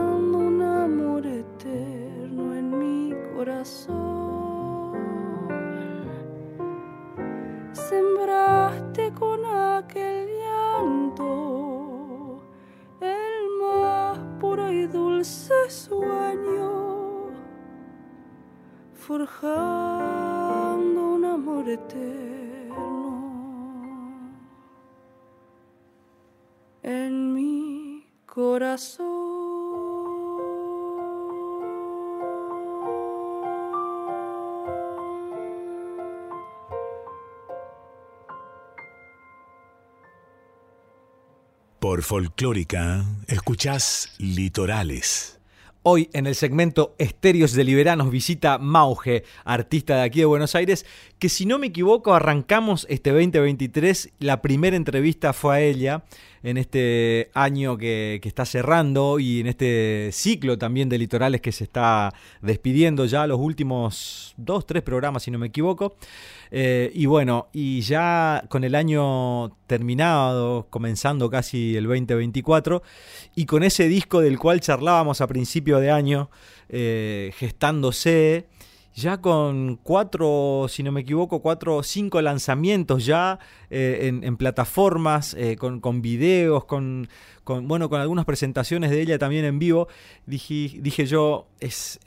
Sembraste 7.73 9.11
con 9.19 9.43
aquel 9.47 10.29
llanto 10.29 11.25
el 13.01 13.49
más 13.63 14.19
puro 14.39 14.71
y 14.71 14.87
dulce 14.87 15.55
sueño 15.71 17.31
forjando 18.93 19.55
un 21.15 21.25
amor 21.25 21.67
eterno 21.67 22.75
en 26.83 27.33
mi 27.33 28.07
corazón. 28.27 29.44
Por 41.85 42.03
Folclórica, 42.03 43.05
escuchás 43.27 44.15
Litorales. 44.17 45.39
Hoy 45.83 46.09
en 46.15 46.27
el 46.27 46.35
segmento 46.35 46.95
Estéreos 46.97 47.53
de 47.53 47.63
Liberá 47.63 47.95
nos 47.95 48.11
visita 48.11 48.57
Mauge, 48.57 49.25
artista 49.45 49.97
de 49.97 50.03
aquí 50.05 50.21
de 50.21 50.25
Buenos 50.25 50.55
Aires, 50.55 50.87
que 51.19 51.29
si 51.29 51.45
no 51.45 51.59
me 51.59 51.67
equivoco 51.67 52.15
arrancamos 52.15 52.87
este 52.89 53.11
2023, 53.11 54.15
la 54.19 54.41
primera 54.41 54.77
entrevista 54.77 55.35
fue 55.35 55.57
a 55.57 55.61
ella 55.61 56.05
en 56.45 56.59
este 56.59 57.31
año 57.35 57.77
que, 57.77 58.21
que 58.23 58.29
está 58.29 58.45
cerrando 58.45 59.19
y 59.19 59.41
en 59.41 59.49
este 59.49 60.11
ciclo 60.13 60.57
también 60.59 60.89
de 60.89 60.99
litorales 60.99 61.41
que 61.41 61.51
se 61.51 61.65
está 61.65 62.15
despidiendo 62.43 63.07
ya 63.07 63.27
los 63.27 63.41
últimos 63.41 64.35
dos, 64.37 64.67
tres 64.67 64.83
programas 64.83 65.25
si 65.25 65.31
no 65.31 65.39
me 65.39 65.49
equivoco. 65.49 65.97
Eh, 66.57 66.93
y 66.95 67.07
bueno, 67.07 67.49
y 67.53 67.81
ya 67.81 68.45
con 68.49 68.63
el 68.63 68.77
año 68.77 69.57
terminado, 69.67 70.69
comenzando 70.71 71.29
casi 71.29 71.77
el 71.77 71.85
2024, 71.85 72.81
y 73.35 73.47
con 73.47 73.65
ese 73.65 73.89
disco 73.89 74.21
del 74.21 74.39
cual 74.39 74.61
charlábamos 74.61 75.21
a 75.21 75.27
principio 75.27 75.81
de 75.81 75.91
año, 75.91 76.31
eh, 76.69 77.33
gestándose, 77.37 78.47
ya 78.95 79.21
con 79.21 79.77
cuatro, 79.83 80.67
si 80.69 80.83
no 80.83 80.93
me 80.93 81.01
equivoco, 81.01 81.41
cuatro 81.43 81.77
o 81.77 81.83
cinco 81.83 82.23
lanzamientos 82.23 83.05
ya 83.05 83.41
eh, 83.71 84.21
en, 84.23 84.37
plataformas, 84.37 85.35
eh, 85.35 85.57
con, 85.57 86.01
videos, 86.01 86.65
con, 86.65 87.09
bueno, 87.45 87.89
con 87.89 88.01
algunas 88.01 88.25
presentaciones 88.25 88.91
de 88.91 89.01
ella 89.01 89.19
también 89.19 89.45
en 89.45 89.59
vivo, 89.59 89.89
dije, 90.27 91.07
yo, 91.07 91.49
es, 91.59 91.99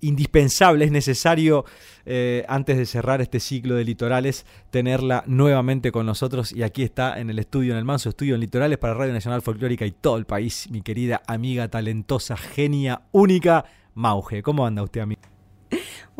indispensable, 0.00 0.84
es 0.84 0.90
necesario, 0.90 1.64
eh, 2.04 2.44
antes 2.48 2.76
de 2.76 2.84
cerrar 2.84 3.22
este 3.22 3.40
ciclo 3.40 3.76
de 3.76 3.84
litorales, 3.84 4.44
tenerla 4.70 5.24
nuevamente 5.26 5.90
con 5.90 6.04
nosotros. 6.04 6.52
Y 6.52 6.64
aquí 6.64 6.82
está 6.82 7.18
en 7.18 7.30
el 7.30 7.38
estudio, 7.38 7.72
en 7.72 7.78
el 7.78 7.84
Manso 7.84 8.10
Estudio 8.10 8.34
en 8.34 8.40
Litorales 8.40 8.76
para 8.78 8.94
Radio 8.94 9.14
Nacional 9.14 9.40
Folclórica 9.40 9.86
y 9.86 9.92
todo 9.92 10.18
el 10.18 10.26
país, 10.26 10.68
mi 10.70 10.82
querida 10.82 11.22
amiga, 11.26 11.68
talentosa, 11.68 12.36
genia, 12.36 13.02
única, 13.12 13.64
Mauge. 13.94 14.42
¿Cómo 14.42 14.66
anda 14.66 14.82
usted, 14.82 15.00
amiga? 15.00 15.29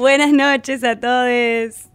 Buenas 0.01 0.33
noches 0.33 0.83
a 0.83 0.99
todos. 0.99 1.91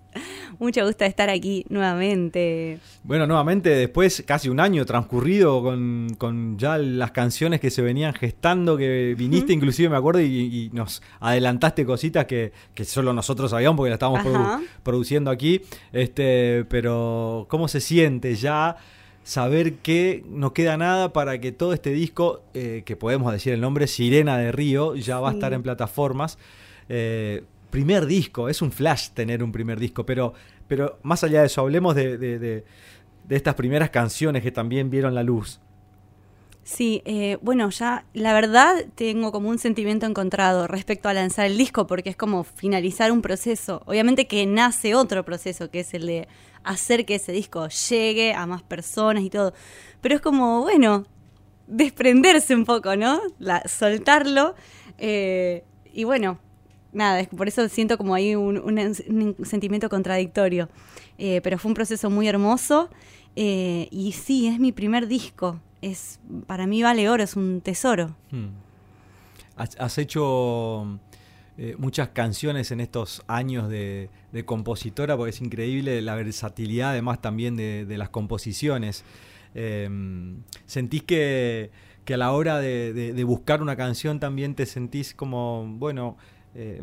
Mucho 0.59 0.85
gusto 0.85 1.03
de 1.03 1.07
estar 1.07 1.27
aquí 1.27 1.65
nuevamente. 1.69 2.77
Bueno, 3.03 3.25
nuevamente 3.25 3.71
después, 3.71 4.23
casi 4.27 4.47
un 4.47 4.59
año 4.59 4.85
transcurrido 4.85 5.63
con, 5.63 6.09
con 6.19 6.55
ya 6.59 6.77
las 6.77 7.09
canciones 7.09 7.59
que 7.59 7.71
se 7.71 7.81
venían 7.81 8.13
gestando, 8.13 8.77
que 8.77 9.15
viniste 9.17 9.53
inclusive, 9.53 9.89
me 9.89 9.97
acuerdo, 9.97 10.21
y, 10.21 10.69
nos 10.71 11.01
adelantaste 11.19 11.83
cositas 11.83 12.25
que, 12.25 12.51
que, 12.75 12.85
solo 12.85 13.11
nosotros 13.11 13.49
sabíamos 13.49 13.77
porque 13.77 13.89
las 13.89 13.95
estábamos 13.95 14.21
produ 14.21 14.63
produciendo 14.83 15.31
aquí. 15.31 15.61
Este, 15.91 16.63
pero, 16.69 17.47
¿cómo 17.49 17.67
se 17.67 17.81
siente 17.81 18.35
ya? 18.35 18.77
saber 19.23 19.77
que 19.77 20.23
no 20.29 20.53
queda 20.53 20.77
nada 20.77 21.11
para 21.11 21.41
que 21.41 21.51
todo 21.51 21.73
este 21.73 21.89
disco, 21.89 22.43
eh, 22.53 22.83
que 22.85 22.95
podemos 22.95 23.31
decir 23.33 23.53
el 23.53 23.61
nombre, 23.61 23.87
Sirena 23.87 24.37
de 24.37 24.51
Río, 24.51 24.95
ya 24.95 25.19
va 25.19 25.31
a 25.31 25.33
estar 25.33 25.51
en 25.53 25.63
plataformas. 25.63 26.37
Eh, 26.87 27.43
primer 27.75 28.05
disco, 28.05 28.47
es 28.47 28.61
un 28.61 28.71
flash 28.71 29.09
tener 29.09 29.43
un 29.43 29.51
primer 29.51 29.77
disco, 29.81 30.05
pero, 30.05 30.33
pero 30.65 30.97
más 31.03 31.25
allá 31.25 31.41
de 31.41 31.47
eso, 31.47 31.59
hablemos 31.59 31.93
de, 31.93 32.63
estas 33.27 33.55
primeras 33.55 33.89
canciones 33.89 34.43
que 34.43 34.49
también 34.49 34.89
vieron 34.89 35.13
la 35.13 35.23
luz. 35.23 35.59
Sí, 36.63 37.01
eh, 37.03 37.37
bueno, 37.41 37.69
ya 37.71 38.05
la 38.13 38.31
verdad 38.31 38.85
tengo 38.95 39.33
como 39.33 39.49
un 39.49 39.59
sentimiento 39.59 40.05
encontrado 40.05 40.67
respecto 40.67 41.09
a 41.09 41.13
lanzar 41.13 41.47
el 41.47 41.57
disco, 41.57 41.85
porque 41.85 42.11
es 42.11 42.15
como 42.15 42.45
finalizar 42.45 43.11
un 43.11 43.21
proceso. 43.21 43.83
Obviamente 43.87 44.25
que 44.25 44.45
nace 44.45 44.95
otro 44.95 45.25
proceso, 45.25 45.69
que 45.69 45.81
es 45.81 45.93
el 45.93 46.05
de 46.05 46.29
hacer 46.63 47.05
que 47.05 47.15
ese 47.15 47.33
disco 47.33 47.67
llegue 47.67 48.33
a 48.33 48.45
más 48.45 48.63
personas 48.63 49.21
y 49.25 49.29
todo. 49.29 49.53
Pero 49.99 50.15
es 50.15 50.21
como, 50.21 50.61
bueno, 50.61 51.05
desprenderse 51.67 52.55
un 52.55 52.63
poco, 52.63 52.95
¿no? 52.95 53.19
Soltarlo. 53.65 54.55
Eh, 54.97 55.65
y 55.91 56.05
bueno, 56.05 56.39
nada, 56.95 57.19
es 57.19 57.27
por 57.27 57.47
eso 57.47 57.67
siento 57.69 57.97
como 57.97 58.15
ahí 58.15 58.35
un, 58.35 58.95
sentimiento 59.43 59.89
contradictorio. 59.89 60.69
Eh, 61.17 61.41
pero 61.43 61.57
fue 61.57 61.69
un 61.69 61.75
proceso 61.75 62.09
muy 62.09 62.27
hermoso 62.27 62.89
eh, 63.35 63.87
y 63.91 64.13
sí, 64.13 64.47
es 64.47 64.59
mi 64.59 64.71
primer 64.71 65.07
disco. 65.07 65.59
Es, 65.81 66.19
para 66.47 66.65
mí 66.65 66.81
vale 66.81 67.09
oro, 67.09 67.23
es 67.23 67.35
un 67.35 67.61
tesoro. 67.61 68.15
Hmm. 68.31 68.47
Has, 69.55 69.97
hecho 69.97 70.99
eh, 71.57 71.75
muchas 71.77 72.09
canciones 72.09 72.71
en 72.71 72.81
estos 72.81 73.23
años 73.27 73.69
de, 73.69 74.09
compositora, 74.43 75.15
porque 75.15 75.29
es 75.29 75.39
increíble 75.39 76.01
la 76.01 76.15
versatilidad 76.15 76.89
además 76.89 77.21
también 77.21 77.55
de, 77.55 77.97
las 77.97 78.09
composiciones. 78.09 79.05
¿Sentís 80.65 81.03
que, 81.03 81.71
a 82.13 82.17
la 82.17 82.33
hora 82.33 82.59
de, 82.59 83.23
buscar 83.25 83.61
una 83.61 83.77
canción 83.77 84.19
también 84.19 84.55
te 84.55 84.65
sentís 84.65 85.13
como, 85.13 85.65
bueno, 85.77 86.17
eh, 86.57 86.81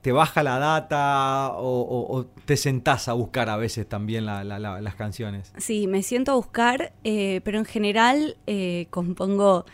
te 0.00 0.12
baja 0.12 0.44
la 0.44 0.60
data 0.60 1.50
o, 1.56 2.24
te 2.44 2.56
sentás 2.56 3.08
a 3.08 3.14
buscar 3.14 3.50
a 3.50 3.56
veces 3.56 3.88
también 3.88 4.24
las 4.26 4.94
canciones? 4.94 5.52
Sí, 5.56 5.88
me 5.88 6.04
siento 6.04 6.30
a 6.32 6.34
buscar, 6.36 6.92
eh, 7.02 7.40
pero 7.42 7.58
en 7.58 7.64
general 7.64 8.36
eh, 8.46 8.86
compongo 8.90 9.66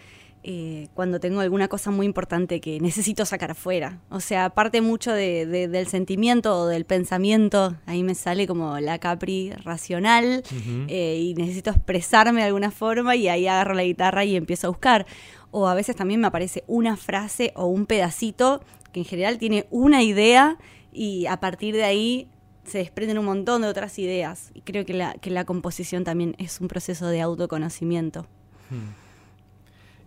cuando 0.93 1.21
tengo 1.21 1.41
alguna 1.41 1.69
cosa 1.69 1.91
muy 1.91 2.05
importante 2.05 2.61
que 2.61 2.79
necesito 2.79 3.25
sacar 3.25 3.53
afuera. 3.53 4.01
O 4.11 4.21
sea, 4.21 4.51
parte 4.51 4.83
mucho 4.83 5.11
del 5.11 5.87
sentimiento 5.87 6.55
o 6.55 6.67
del 6.67 6.85
pensamiento, 6.85 7.77
ahí 7.87 8.03
me 8.03 8.15
sale 8.15 8.47
como 8.47 8.79
la 8.79 8.99
Capri 8.99 9.53
racional 9.65 10.43
y 10.87 11.35
necesito 11.39 11.71
expresarme 11.71 12.43
de 12.43 12.49
alguna 12.49 12.71
forma 12.71 13.17
y 13.17 13.29
ahí 13.29 13.47
agarro 13.47 13.73
la 13.73 13.85
guitarra 13.85 14.27
y 14.27 14.37
empiezo 14.37 14.67
a 14.67 14.71
buscar. 14.71 15.07
O 15.51 15.67
a 15.67 15.75
veces 15.75 15.97
también 15.97 16.21
me 16.21 16.27
aparece 16.27 16.63
una 16.67 16.99
frase 16.99 17.55
o 17.57 17.65
un 17.65 17.87
pedacito 17.87 18.61
que 18.95 19.01
en 19.01 19.07
general 19.07 19.39
tiene 19.39 19.67
una 19.71 20.05
idea 20.05 20.57
y 20.93 21.27
a 21.27 21.41
partir 21.41 21.75
de 21.75 21.83
ahí 21.83 22.29
se 22.63 22.79
desprenden 22.79 23.19
un 23.19 23.25
montón 23.25 23.63
de 23.63 23.69
otras 23.69 23.99
ideas. 23.99 24.53
Y 24.55 24.61
creo 24.61 24.87
que 24.87 24.95
la, 24.95 25.15
que 25.15 25.31
la 25.31 25.45
composición 25.45 26.05
también 26.05 26.37
es 26.39 26.61
un 26.61 26.69
proceso 26.69 27.09
de 27.09 27.21
autoconocimiento. 27.21 28.23
Hmm. 28.71 28.95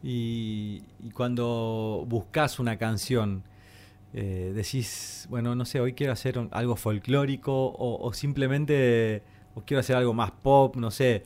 Y, 0.02 0.84
cuando 1.14 2.06
buscas 2.08 2.60
una 2.60 2.78
canción, 2.78 3.44
eh, 4.14 4.54
decís, 4.56 5.28
bueno, 5.30 5.54
no 5.54 5.66
sé, 5.66 5.82
hoy 5.82 5.92
quiero 5.92 6.14
hacer 6.14 6.40
algo 6.52 6.78
folclórico 6.78 7.76
o, 7.78 8.14
simplemente 8.14 9.22
o 9.54 9.62
quiero 9.62 9.82
hacer 9.82 9.98
algo 9.98 10.14
más 10.14 10.32
pop, 10.32 10.78
no 10.78 10.92
sé. 10.92 11.24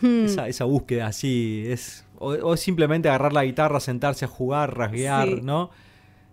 Hmm. 0.00 0.24
Esa, 0.24 0.64
búsqueda 0.64 1.08
así, 1.08 1.64
es 1.66 2.06
o, 2.18 2.56
simplemente 2.56 3.10
agarrar 3.10 3.34
la 3.34 3.44
guitarra, 3.44 3.78
sentarse 3.78 4.24
a 4.24 4.28
jugar, 4.28 4.74
rasguear, 4.74 5.42
¿no? 5.42 5.70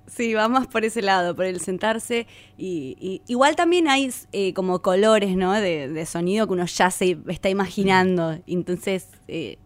Sí, 0.07 0.33
va 0.33 0.47
más 0.47 0.67
por 0.67 0.83
ese 0.85 1.01
lado, 1.01 1.35
por 1.35 1.45
el 1.45 1.59
sentarse. 1.59 2.27
Y, 2.57 3.21
igual 3.27 3.55
también 3.55 3.87
hay 3.87 4.11
eh, 4.31 4.53
como 4.53 4.81
colores, 4.81 5.35
¿no? 5.35 5.53
De, 5.53 6.05
sonido 6.05 6.45
que 6.47 6.53
uno 6.53 6.65
ya 6.65 6.91
se 6.91 7.17
está 7.27 7.49
imaginando. 7.49 8.37
Entonces, 8.45 9.07
eh, 9.27 9.57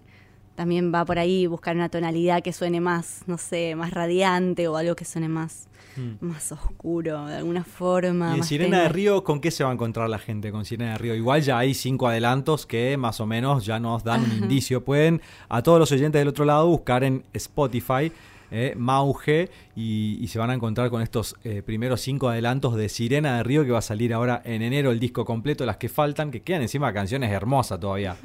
también 0.58 0.92
va 0.94 1.06
por 1.06 1.20
ahí 1.20 1.46
buscar 1.46 1.76
una 1.76 1.88
tonalidad 1.88 2.42
que 2.42 2.52
suene 2.52 2.82
más, 2.82 3.22
no 3.28 3.38
sé, 3.38 3.76
más 3.76 3.92
radiante 3.92 4.68
o 4.68 4.76
algo 4.76 4.96
que 4.96 5.06
suene 5.06 5.30
más, 5.30 5.68
hmm. 5.98 6.26
más 6.26 6.52
oscuro, 6.52 7.28
de 7.28 7.36
alguna 7.36 7.64
forma. 7.64 8.34
¿Y 8.36 8.40
en 8.40 8.44
Sirena 8.44 8.82
de 8.82 8.90
Río 8.90 9.24
con 9.24 9.40
qué 9.40 9.52
se 9.52 9.64
va 9.64 9.70
a 9.70 9.74
encontrar 9.74 10.10
la 10.10 10.18
gente 10.18 10.52
con 10.52 10.66
Sirena 10.66 10.94
de 10.94 10.98
Río? 10.98 11.14
Igual 11.14 11.44
ya 11.44 11.60
hay 11.60 11.76
cinco 11.76 12.08
adelantos 12.08 12.66
que 12.66 12.98
más 12.98 13.20
o 13.20 13.28
menos 13.28 13.66
ya 13.66 13.80
nos 13.80 14.04
dan 14.04 14.24
un 14.24 14.32
indicio. 14.44 14.84
Pueden 14.84 15.22
a 15.48 15.62
todos 15.62 15.78
los 15.78 15.92
oyentes 15.92 16.20
del 16.20 16.28
otro 16.28 16.44
lado 16.44 16.68
buscar 16.68 17.04
en 17.04 17.24
Spotify 17.34 18.12
eh, 18.52 18.74
Mauge, 18.78 19.50
y, 19.76 20.26
se 20.28 20.40
van 20.40 20.50
a 20.50 20.54
encontrar 20.54 20.90
con 20.90 21.02
estos 21.02 21.36
eh, 21.44 21.62
primeros 21.62 22.02
cinco 22.02 22.30
adelantos 22.30 22.76
de 22.76 22.90
Sirena 22.90 23.38
de 23.38 23.44
Río, 23.44 23.66
que 23.66 23.72
va 23.72 23.80
a 23.80 23.82
salir 23.82 24.14
ahora 24.14 24.42
en 24.46 24.62
enero 24.62 24.92
el 24.92 25.00
disco 25.00 25.26
completo, 25.26 25.66
las 25.66 25.78
que 25.78 25.90
faltan, 25.90 26.32
que 26.32 26.42
quedan 26.42 26.62
encima 26.62 26.94
canciones 26.94 27.32
hermosas 27.32 27.80
todavía. 27.80 28.16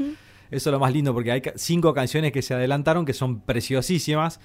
Eso 0.50 0.70
es 0.70 0.72
lo 0.72 0.78
más 0.78 0.92
lindo, 0.92 1.14
porque 1.14 1.32
hay 1.32 1.42
cinco 1.56 1.94
canciones 1.94 2.32
que 2.32 2.42
se 2.42 2.54
adelantaron 2.54 3.04
que 3.04 3.14
son 3.14 3.40
preciosísimas 3.40 4.38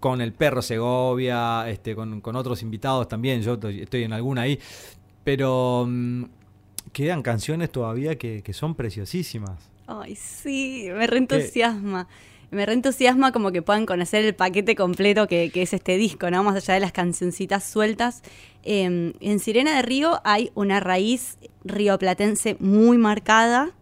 con 0.00 0.20
el 0.20 0.32
perro 0.32 0.62
Segovia, 0.62 1.68
este, 1.68 1.94
con, 1.94 2.22
otros 2.36 2.62
invitados 2.62 3.08
también, 3.08 3.40
yo 3.42 3.54
estoy, 3.54 4.02
en 4.04 4.12
alguna 4.12 4.42
ahí, 4.42 4.58
pero 5.24 5.86
mm, 5.88 6.24
quedan 6.92 7.22
canciones 7.22 7.72
todavía 7.72 8.16
que, 8.16 8.42
son 8.52 8.74
preciosísimas. 8.74 9.70
Ay, 9.86 10.14
sí, 10.14 10.88
me 10.94 11.06
reentusiasma 11.06 12.06
me 12.54 12.66
reentusiasma 12.66 13.32
como 13.32 13.52
que 13.52 13.62
puedan 13.62 13.86
conocer 13.86 14.24
el 14.24 14.34
paquete 14.34 14.74
completo 14.74 15.26
que, 15.26 15.50
es 15.54 15.72
este 15.72 15.96
disco, 15.96 16.30
¿no? 16.30 16.42
Más 16.44 16.56
allá 16.56 16.74
de 16.74 16.80
las 16.80 16.92
cancioncitas 16.92 17.64
sueltas. 17.64 18.22
Em, 18.62 19.12
en 19.20 19.38
Sirena 19.40 19.76
de 19.76 19.82
Río 19.82 20.20
hay 20.24 20.50
una 20.54 20.80
raíz 20.80 21.38
rioplatense 21.64 22.56
muy 22.60 22.98
marcada. 22.98 23.72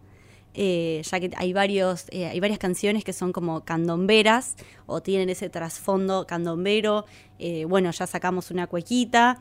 Eh, 0.55 1.01
ya 1.11 1.19
que 1.19 1.31
hay 1.39 1.55
varios 1.55 2.05
eh, 2.11 2.27
hay 2.27 2.39
varias 2.39 2.59
canciones 2.59 3.05
que 3.05 3.15
son 3.15 3.33
como 3.33 3.65
candomberas 3.65 4.57
o 4.85 5.01
tienen 5.01 5.31
ese 5.31 5.49
trasfondo 5.49 6.27
candombero 6.27 7.07
eh, 7.39 7.65
bueno 7.65 7.91
ya 7.91 8.07
sacamos 8.07 8.51
una 8.51 8.67
cuequita 8.67 9.41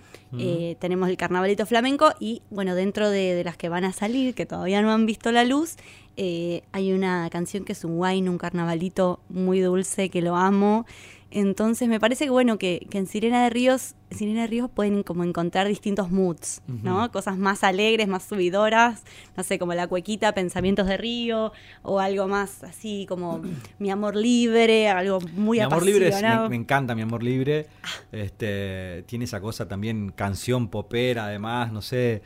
tenemos 0.79 1.09
el 1.09 1.17
carnavalito 1.17 1.65
flamenco 1.65 2.13
y 2.21 2.43
bueno 2.49 2.75
dentro 2.75 3.09
de, 3.09 3.43
las 3.43 3.57
que 3.57 3.67
van 3.67 3.83
a 3.83 3.91
salir 3.91 4.33
que 4.33 4.45
todavía 4.45 4.81
no 4.81 4.93
han 4.93 5.05
visto 5.05 5.33
la 5.33 5.43
luz 5.43 5.75
eh, 6.17 6.63
hay 6.71 6.91
una 6.93 7.29
canción 7.29 7.63
que 7.63 7.73
es 7.73 7.83
un 7.83 7.93
wine, 7.95 8.29
un 8.29 8.37
carnavalito 8.37 9.19
muy 9.29 9.59
dulce 9.59 10.09
que 10.09 10.21
lo 10.21 10.35
amo. 10.35 10.85
Entonces 11.33 11.87
me 11.87 11.97
parece 11.97 12.25
que 12.25 12.29
bueno 12.29 12.57
que, 12.57 12.85
en 12.91 13.07
Sirena 13.07 13.41
de 13.43 13.49
Ríos, 13.49 13.95
Sirena 14.09 14.41
de 14.41 14.47
Ríos 14.47 14.69
pueden 14.69 15.01
como 15.01 15.23
encontrar 15.23 15.65
distintos 15.65 16.11
moods, 16.11 16.61
¿no? 16.67 17.09
Cosas 17.09 17.37
más 17.37 17.63
alegres, 17.63 18.09
más 18.09 18.23
subidoras, 18.23 19.03
no 19.37 19.43
sé, 19.43 19.57
como 19.57 19.73
la 19.73 19.87
cuequita, 19.87 20.33
pensamientos 20.33 20.87
de 20.87 20.97
río, 20.97 21.53
o 21.83 22.01
algo 22.01 22.27
más 22.27 22.65
así 22.65 23.05
como 23.07 23.41
mi 23.79 23.89
amor 23.89 24.17
libre, 24.17 24.89
algo 24.89 25.21
muy 25.33 25.59
Mi 25.59 25.63
amor 25.63 25.85
libre 25.85 26.11
me, 26.49 26.55
encanta 26.57 26.95
mi 26.95 27.01
amor 27.01 27.23
libre. 27.23 27.67
Ah. 27.81 27.87
Este 28.11 29.03
tiene 29.07 29.23
esa 29.23 29.39
cosa 29.39 29.69
también 29.69 30.11
canción 30.11 30.67
popera, 30.67 31.27
además, 31.27 31.71
no 31.71 31.81
sé. 31.81 32.21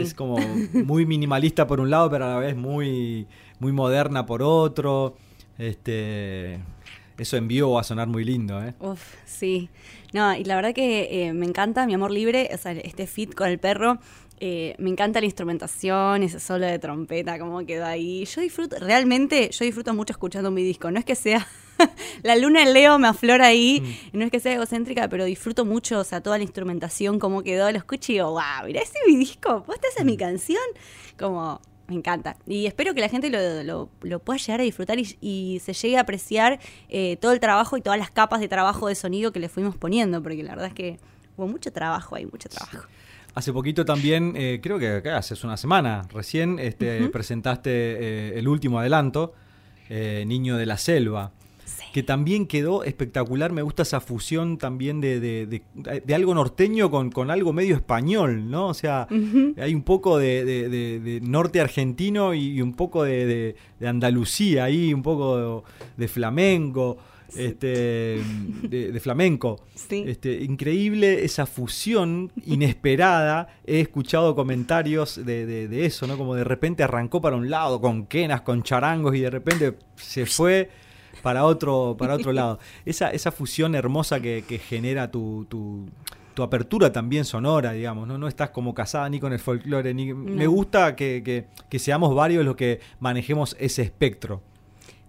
Es 0.00 0.14
como 0.14 0.38
muy 0.72 1.06
minimalista 1.06 1.66
por 1.66 1.80
un 1.80 1.90
lado, 1.90 2.10
pero 2.10 2.24
a 2.26 2.28
la 2.28 2.38
vez 2.38 2.56
muy, 2.56 3.26
muy 3.58 3.72
moderna 3.72 4.26
por 4.26 4.42
otro. 4.42 5.16
Este, 5.58 6.60
eso 7.18 7.36
en 7.36 7.48
vivo 7.48 7.72
va 7.72 7.82
a 7.82 7.84
sonar 7.84 8.08
muy 8.08 8.24
lindo, 8.24 8.62
¿eh? 8.62 8.74
Uf, 8.80 9.02
sí. 9.24 9.68
No, 10.12 10.34
y 10.34 10.44
la 10.44 10.56
verdad 10.56 10.74
que 10.74 11.26
eh, 11.26 11.32
me 11.32 11.46
encanta 11.46 11.86
Mi 11.86 11.94
Amor 11.94 12.10
Libre, 12.10 12.50
o 12.52 12.56
sea, 12.58 12.72
este 12.72 13.06
fit 13.06 13.34
con 13.34 13.48
el 13.48 13.58
perro. 13.58 13.98
Eh, 14.40 14.74
me 14.78 14.90
encanta 14.90 15.20
la 15.20 15.26
instrumentación, 15.26 16.24
ese 16.24 16.40
solo 16.40 16.66
de 16.66 16.78
trompeta, 16.78 17.38
cómo 17.38 17.64
quedó 17.64 17.86
ahí. 17.86 18.24
Yo 18.24 18.40
disfruto, 18.40 18.76
realmente, 18.80 19.50
yo 19.52 19.64
disfruto 19.64 19.94
mucho 19.94 20.12
escuchando 20.12 20.50
mi 20.50 20.64
disco. 20.64 20.90
No 20.90 20.98
es 20.98 21.04
que 21.04 21.14
sea 21.14 21.46
la 22.22 22.36
luna 22.36 22.62
en 22.62 22.72
Leo 22.72 22.98
me 22.98 23.08
aflora 23.08 23.46
ahí, 23.46 23.80
Mm. 24.12 24.18
no 24.18 24.24
es 24.24 24.30
que 24.30 24.40
sea 24.40 24.54
egocéntrica, 24.54 25.08
pero 25.08 25.24
disfruto 25.24 25.64
mucho, 25.64 25.98
o 26.00 26.04
sea, 26.04 26.20
toda 26.20 26.38
la 26.38 26.44
instrumentación, 26.44 27.18
cómo 27.18 27.42
quedó, 27.42 27.70
lo 27.70 27.78
escucho 27.78 28.12
y 28.12 28.16
digo, 28.16 28.30
wow, 28.30 28.66
mirá 28.66 28.80
ese 28.82 28.92
es 29.04 29.12
mi 29.12 29.16
disco, 29.18 29.64
¿vos 29.66 29.76
esa 29.76 29.98
es 30.00 30.04
Mm. 30.04 30.06
mi 30.06 30.16
canción? 30.16 30.62
Como, 31.18 31.60
me 31.88 31.96
encanta. 31.96 32.36
Y 32.46 32.66
espero 32.66 32.94
que 32.94 33.00
la 33.00 33.08
gente 33.08 33.28
lo, 33.28 33.62
lo- 33.64 33.88
lo 34.02 34.18
pueda 34.20 34.38
llegar 34.38 34.60
a 34.60 34.64
disfrutar 34.64 34.98
y, 34.98 35.16
y 35.20 35.60
se 35.62 35.72
llegue 35.74 35.98
a 35.98 36.02
apreciar 36.02 36.58
eh, 36.88 37.16
todo 37.20 37.32
el 37.32 37.40
trabajo 37.40 37.76
y 37.76 37.82
todas 37.82 37.98
las 37.98 38.10
capas 38.10 38.40
de 38.40 38.48
trabajo 38.48 38.88
de 38.88 38.94
sonido 38.94 39.32
que 39.32 39.40
le 39.40 39.48
fuimos 39.48 39.76
poniendo, 39.76 40.22
porque 40.22 40.42
la 40.42 40.50
verdad 40.50 40.68
es 40.68 40.74
que 40.74 40.98
hubo 41.36 41.48
mucho 41.48 41.72
trabajo 41.72 42.14
ahí, 42.16 42.24
mucho 42.26 42.48
trabajo. 42.48 42.86
Hace 43.34 43.52
poquito 43.52 43.84
también, 43.86 44.34
eh, 44.36 44.60
creo 44.62 44.78
que 44.78 44.88
acá 44.96 45.16
hace 45.16 45.34
una 45.44 45.56
semana, 45.56 46.02
recién 46.12 46.58
este, 46.58 47.08
presentaste 47.08 47.70
eh, 47.70 48.38
el 48.38 48.46
último 48.46 48.78
adelanto, 48.78 49.34
Niño 49.90 50.56
de 50.56 50.64
la 50.64 50.78
Selva, 50.78 51.32
que 51.92 52.02
también 52.02 52.46
quedó 52.46 52.84
espectacular. 52.84 53.52
Me 53.52 53.62
gusta 53.62 53.82
esa 53.82 54.00
fusión 54.00 54.56
también 54.56 55.00
de, 55.00 55.20
de- 55.20 55.46
de- 55.46 56.00
de 56.00 56.14
algo 56.14 56.34
norteño 56.34 56.90
con, 56.90 57.10
con 57.10 57.30
algo 57.30 57.52
medio 57.52 57.76
español, 57.76 58.50
¿no? 58.50 58.68
O 58.68 58.74
sea, 58.74 59.06
hay 59.58 59.74
un 59.74 59.82
poco 59.82 60.18
de, 60.18 61.20
norte 61.22 61.60
argentino 61.60 62.34
y, 62.34 62.62
un 62.62 62.72
poco 62.74 63.04
de, 63.04 63.56
Andalucía 63.84 64.64
ahí, 64.64 64.94
un 64.94 65.02
poco 65.02 65.64
de, 65.96 66.08
flamenco. 66.08 66.96
Este, 67.36 68.20
de, 68.68 69.00
flamenco. 69.00 69.60
Sí. 69.74 70.04
Este, 70.06 70.42
increíble 70.42 71.24
esa 71.24 71.46
fusión 71.46 72.30
inesperada. 72.44 73.48
He 73.66 73.80
escuchado 73.80 74.34
comentarios 74.34 75.20
de 75.24 75.84
eso, 75.86 76.06
¿no? 76.06 76.16
Como 76.16 76.34
de 76.34 76.44
repente 76.44 76.82
arrancó 76.82 77.20
para 77.20 77.36
un 77.36 77.48
lado 77.50 77.80
con 77.80 78.06
quenas, 78.06 78.42
con 78.42 78.62
charangos 78.62 79.14
y 79.14 79.20
de 79.20 79.30
repente 79.30 79.74
se 79.96 80.26
fue 80.26 80.70
para 81.22 81.44
otro, 81.44 81.94
para 81.98 82.14
otro 82.14 82.32
lado. 82.32 82.58
Esa, 82.84 83.10
esa 83.10 83.30
fusión 83.32 83.74
hermosa 83.74 84.20
que, 84.20 84.44
que 84.46 84.58
genera 84.58 85.10
tu, 85.10 85.46
tu- 85.48 85.88
tu 86.34 86.42
apertura 86.42 86.90
también 86.92 87.24
sonora, 87.26 87.72
digamos, 87.72 88.08
¿no? 88.08 88.16
No 88.18 88.26
estás 88.26 88.50
como 88.50 88.72
casada 88.74 89.08
ni 89.10 89.20
con 89.20 89.32
el 89.34 89.38
folclore, 89.38 89.92
ni. 89.94 90.14
Me 90.14 90.46
gusta 90.46 90.96
que, 90.96 91.22
que- 91.24 91.46
que 91.68 91.78
seamos 91.78 92.14
varios 92.14 92.44
los 92.44 92.56
que 92.56 92.80
manejemos 93.00 93.54
ese 93.60 93.82
espectro. 93.82 94.42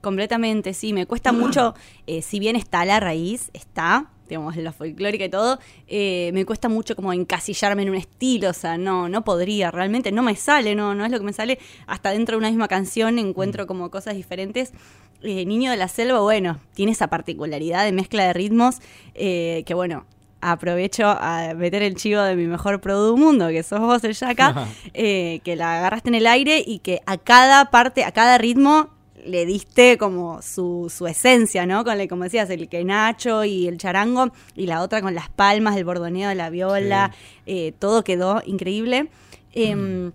Completamente, 0.02 0.73
sí, 0.73 0.91
me 0.91 1.06
cuesta 1.06 1.32
mucho, 1.32 1.76
eh, 2.08 2.21
si 2.21 2.39
bien 2.39 2.58
está 2.58 2.84
la 2.84 2.99
raíz, 2.99 3.49
está, 3.54 4.10
digamos, 4.34 4.56
la 4.56 4.72
folclórica 4.72 5.26
y 5.26 5.30
todo, 5.30 5.60
eh, 5.88 6.32
me 6.34 6.46
cuesta 6.46 6.69
mucho 6.69 6.96
como 6.96 7.13
encasillarme 7.13 7.84
en 7.84 7.91
un 7.91 7.96
estilo, 7.96 8.50
o 8.50 8.54
sea, 8.54 8.78
no, 8.78 9.08
no 9.10 9.24
podría, 9.24 9.69
realmente 9.69 10.12
no 10.12 10.24
me 10.24 10.36
sale, 10.36 10.74
no, 10.74 10.96
no 10.96 11.06
es 11.06 11.12
lo 11.12 11.19
que 11.19 11.26
me 11.26 11.34
sale, 11.34 11.60
hasta 11.86 12.10
dentro 12.12 12.34
de 12.34 12.39
una 12.39 12.50
misma 12.50 12.67
canción 12.67 13.19
encuentro 13.19 13.67
como 13.67 13.91
cosas 13.91 14.15
diferentes. 14.15 14.74
Eh, 15.22 15.46
Niño 15.46 15.72
de 15.72 15.78
la 15.78 15.88
Selva, 15.88 16.19
bueno, 16.19 16.60
tiene 16.74 16.91
esa 16.91 17.08
particularidad 17.08 17.86
de 17.86 17.91
mezcla 17.93 18.26
de 18.26 18.34
ritmos, 18.34 18.80
eh, 19.13 19.63
que 19.65 19.74
bueno, 19.74 20.06
aprovecho 20.41 21.08
a 21.08 21.54
meter 21.56 21.84
el 21.84 21.96
chivo 21.96 22.22
de 22.22 22.36
mi 22.36 22.48
mejor 22.48 22.82
producto 22.82 23.15
mundo, 23.15 23.48
que 23.50 23.63
sos 23.63 23.80
vos, 23.80 24.04
el 24.04 24.13
Yaka, 24.13 24.67
eh, 24.93 25.39
que 25.43 25.56
la 25.56 25.78
agarraste 25.78 26.10
en 26.10 26.15
el 26.15 26.28
aire 26.28 26.62
y 26.65 26.80
que 26.80 27.02
a 27.06 27.17
cada 27.17 27.72
parte, 27.72 28.04
a 28.04 28.12
cada 28.12 28.38
ritmo 28.38 28.89
le 29.26 29.46
diste 29.46 29.98
como 29.98 30.42
su, 30.42 30.92
su 30.96 31.08
esencia, 31.08 31.66
¿no? 31.66 31.84
Con 31.84 32.00
el, 32.00 32.08
como 32.08 32.24
decías, 32.24 32.50
el 32.50 32.70
quenacho 32.70 33.44
y 33.44 33.68
el 33.68 33.78
charango, 33.78 34.32
y 34.56 34.66
la 34.68 34.82
otra 34.82 35.02
con 35.02 35.16
las 35.16 35.30
palmas, 35.30 35.78
el 35.78 35.86
bordoneo 35.86 36.30
de 36.30 36.36
la 36.36 36.50
viola, 36.50 37.14
eh, 37.46 37.74
todo 37.80 38.04
quedó 38.04 38.42
increíble. 38.46 39.10
Em, 39.54 40.12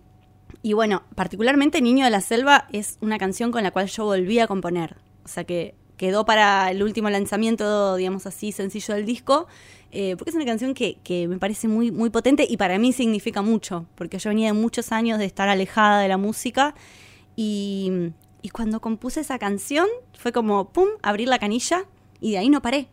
y 0.62 0.72
bueno, 0.72 1.02
particularmente 1.14 1.80
Niño 1.80 2.04
de 2.04 2.10
la 2.10 2.20
Selva 2.20 2.66
es 2.72 2.98
una 3.00 3.18
canción 3.18 3.52
con 3.52 3.62
la 3.62 3.70
cual 3.70 3.86
yo 3.86 4.04
volví 4.04 4.38
a 4.38 4.46
componer. 4.46 4.96
O 5.24 5.28
sea 5.28 5.44
que 5.44 5.74
quedó 5.96 6.24
para 6.24 6.70
el 6.70 6.82
último 6.82 7.10
lanzamiento, 7.10 7.96
digamos 7.96 8.26
así, 8.26 8.52
sencillo 8.52 8.94
del 8.94 9.04
disco, 9.04 9.46
eh, 9.90 10.16
porque 10.16 10.30
es 10.30 10.36
una 10.36 10.44
canción 10.44 10.74
que, 10.74 10.98
que 11.02 11.28
me 11.28 11.38
parece 11.38 11.68
muy, 11.68 11.90
muy 11.90 12.10
potente 12.10 12.46
y 12.48 12.56
para 12.56 12.78
mí 12.78 12.92
significa 12.92 13.42
mucho, 13.42 13.86
porque 13.94 14.18
yo 14.18 14.30
venía 14.30 14.48
de 14.48 14.52
muchos 14.52 14.92
años 14.92 15.18
de 15.18 15.24
estar 15.24 15.48
alejada 15.48 16.00
de 16.00 16.08
la 16.08 16.16
música 16.16 16.74
y, 17.36 18.12
y 18.42 18.50
cuando 18.50 18.80
compuse 18.80 19.20
esa 19.20 19.38
canción 19.38 19.86
fue 20.16 20.32
como, 20.32 20.70
¡pum!, 20.72 20.88
abrir 21.02 21.28
la 21.28 21.38
canilla 21.38 21.84
y 22.20 22.32
de 22.32 22.38
ahí 22.38 22.48
no 22.50 22.62
paré. 22.62 22.88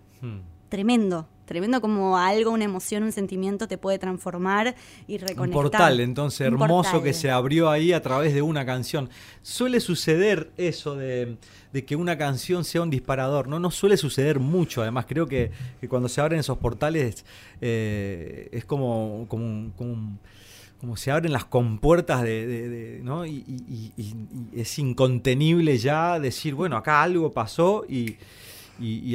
Tremendo, 0.69 1.27
tremendo 1.45 1.79
como 1.79 2.17
algo, 2.17 2.51
una 2.51 2.63
emoción, 2.65 3.03
un 3.03 3.11
sentimiento 3.11 3.67
te 3.67 3.77
puede 3.77 3.99
transformar 3.99 4.75
y 5.07 5.13
Un 5.15 5.19
reconectar. 5.21 5.61
portal, 5.61 5.99
entonces, 5.99 6.47
Un 6.47 6.53
hermoso 6.55 6.91
portal. 6.93 7.03
que 7.03 7.13
se 7.13 7.29
abrió 7.29 7.69
ahí 7.69 7.93
a 7.93 8.01
través 8.01 8.33
de 8.33 8.41
una 8.41 8.65
canción. 8.65 9.09
Suele 9.43 9.79
suceder 9.79 10.51
eso 10.57 10.95
de, 10.95 11.37
de 11.71 11.85
que 11.85 11.95
una 11.95 12.17
canción 12.17 12.63
sea 12.65 12.81
un 12.81 12.89
disparador, 12.89 13.47
¿no? 13.47 13.59
No 13.59 13.69
suele 13.69 13.95
suceder 13.97 14.39
mucho, 14.39 14.81
además 14.81 15.05
creo 15.07 15.27
que, 15.27 15.51
que 15.79 15.87
cuando 15.87 16.09
se 16.09 16.19
abren 16.19 16.39
esos 16.39 16.57
portales 16.57 17.23
eh, 17.61 18.49
es 18.51 18.65
como, 18.65 19.25
como, 19.29 19.45
un- 19.45 19.73
como 19.77 19.93
un- 19.93 20.19
como 20.79 20.97
se 20.97 21.11
abren 21.11 21.31
las 21.31 21.45
compuertas 21.45 22.21
de, 22.23 22.45
de- 22.47 22.69
de- 22.69 22.99
¿no? 23.03 23.25
Y, 23.25 23.43
es 24.53 24.79
incontenible 24.79 25.77
ya 25.77 26.19
decir, 26.19 26.53
bueno, 26.55 26.77
acá 26.77 27.01
algo 27.03 27.31
pasó 27.31 27.85
y, 27.87 28.17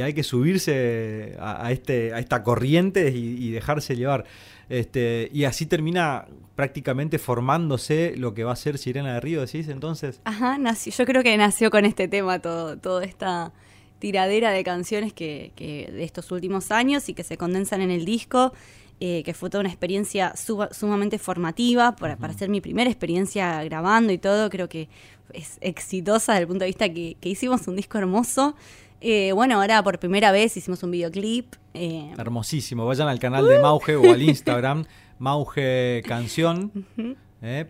hay 0.00 0.14
que 0.14 0.22
subirse 0.22 1.36
a, 1.38 1.70
este, 1.70 2.14
a 2.14 2.18
esta 2.18 2.42
corriente 2.42 3.10
y 3.10 3.50
dejarse 3.50 3.94
llevar. 3.94 4.24
Este, 4.70 5.28
y 5.32 5.44
así 5.44 5.66
termina 5.66 6.26
prácticamente 6.54 7.18
formándose 7.18 8.14
lo 8.16 8.34
que 8.34 8.44
va 8.44 8.52
a 8.52 8.56
ser 8.56 8.78
Sirena 8.78 9.14
de 9.14 9.20
Río, 9.20 9.40
decís 9.40 9.68
entonces. 9.68 10.20
Ajá, 10.24 10.58
nació, 10.58 10.92
yo 10.92 11.04
creo 11.06 11.22
que 11.24 11.36
nació 11.36 11.70
con 11.72 11.84
este 11.84 12.06
tema 12.06 12.38
todo, 12.38 12.78
toda 12.78 13.04
esta 13.04 13.52
tiradera 13.98 14.52
de 14.52 14.62
canciones 14.62 15.12
que, 15.12 15.50
que 15.56 15.90
de 15.92 16.04
estos 16.04 16.30
últimos 16.30 16.70
años 16.70 17.08
y 17.08 17.14
que 17.14 17.24
se 17.24 17.36
condensan 17.36 17.80
en 17.80 17.90
el 17.90 18.04
disco, 18.04 18.52
eh, 19.00 19.22
que 19.24 19.32
fue 19.34 19.48
toda 19.50 19.60
una 19.62 19.70
experiencia 19.70 20.34
suba- 20.36 20.72
sumamente 20.72 21.18
formativa 21.18 21.96
para, 21.96 22.16
para 22.16 22.32
ser 22.34 22.48
mi 22.50 22.60
primera 22.60 22.90
experiencia 22.90 23.64
grabando 23.64 24.12
y 24.12 24.18
todo, 24.18 24.50
creo 24.50 24.68
que 24.68 24.88
es 25.32 25.58
exitosa 25.60 26.32
desde 26.32 26.42
el 26.42 26.48
punto 26.48 26.64
de 26.64 26.68
vista 26.68 26.88
que, 26.92 27.16
que 27.20 27.28
hicimos 27.30 27.66
un 27.68 27.76
disco 27.76 27.98
hermoso. 27.98 28.54
Eh, 29.00 29.32
bueno, 29.32 29.58
ahora 29.60 29.82
por 29.82 29.98
primera 29.98 30.30
vez 30.32 30.56
hicimos 30.56 30.82
un 30.82 30.90
videoclip. 30.90 31.54
eh, 31.72 32.12
Hermosísimo. 32.18 32.84
Vayan 32.84 33.08
al 33.08 33.18
canal 33.18 33.46
de 33.48 33.58
Mauge 33.58 33.96
o 33.96 34.12
al 34.12 34.20
Instagram, 34.22 34.84
Mauge 35.18 36.02
Canción, 36.06 36.70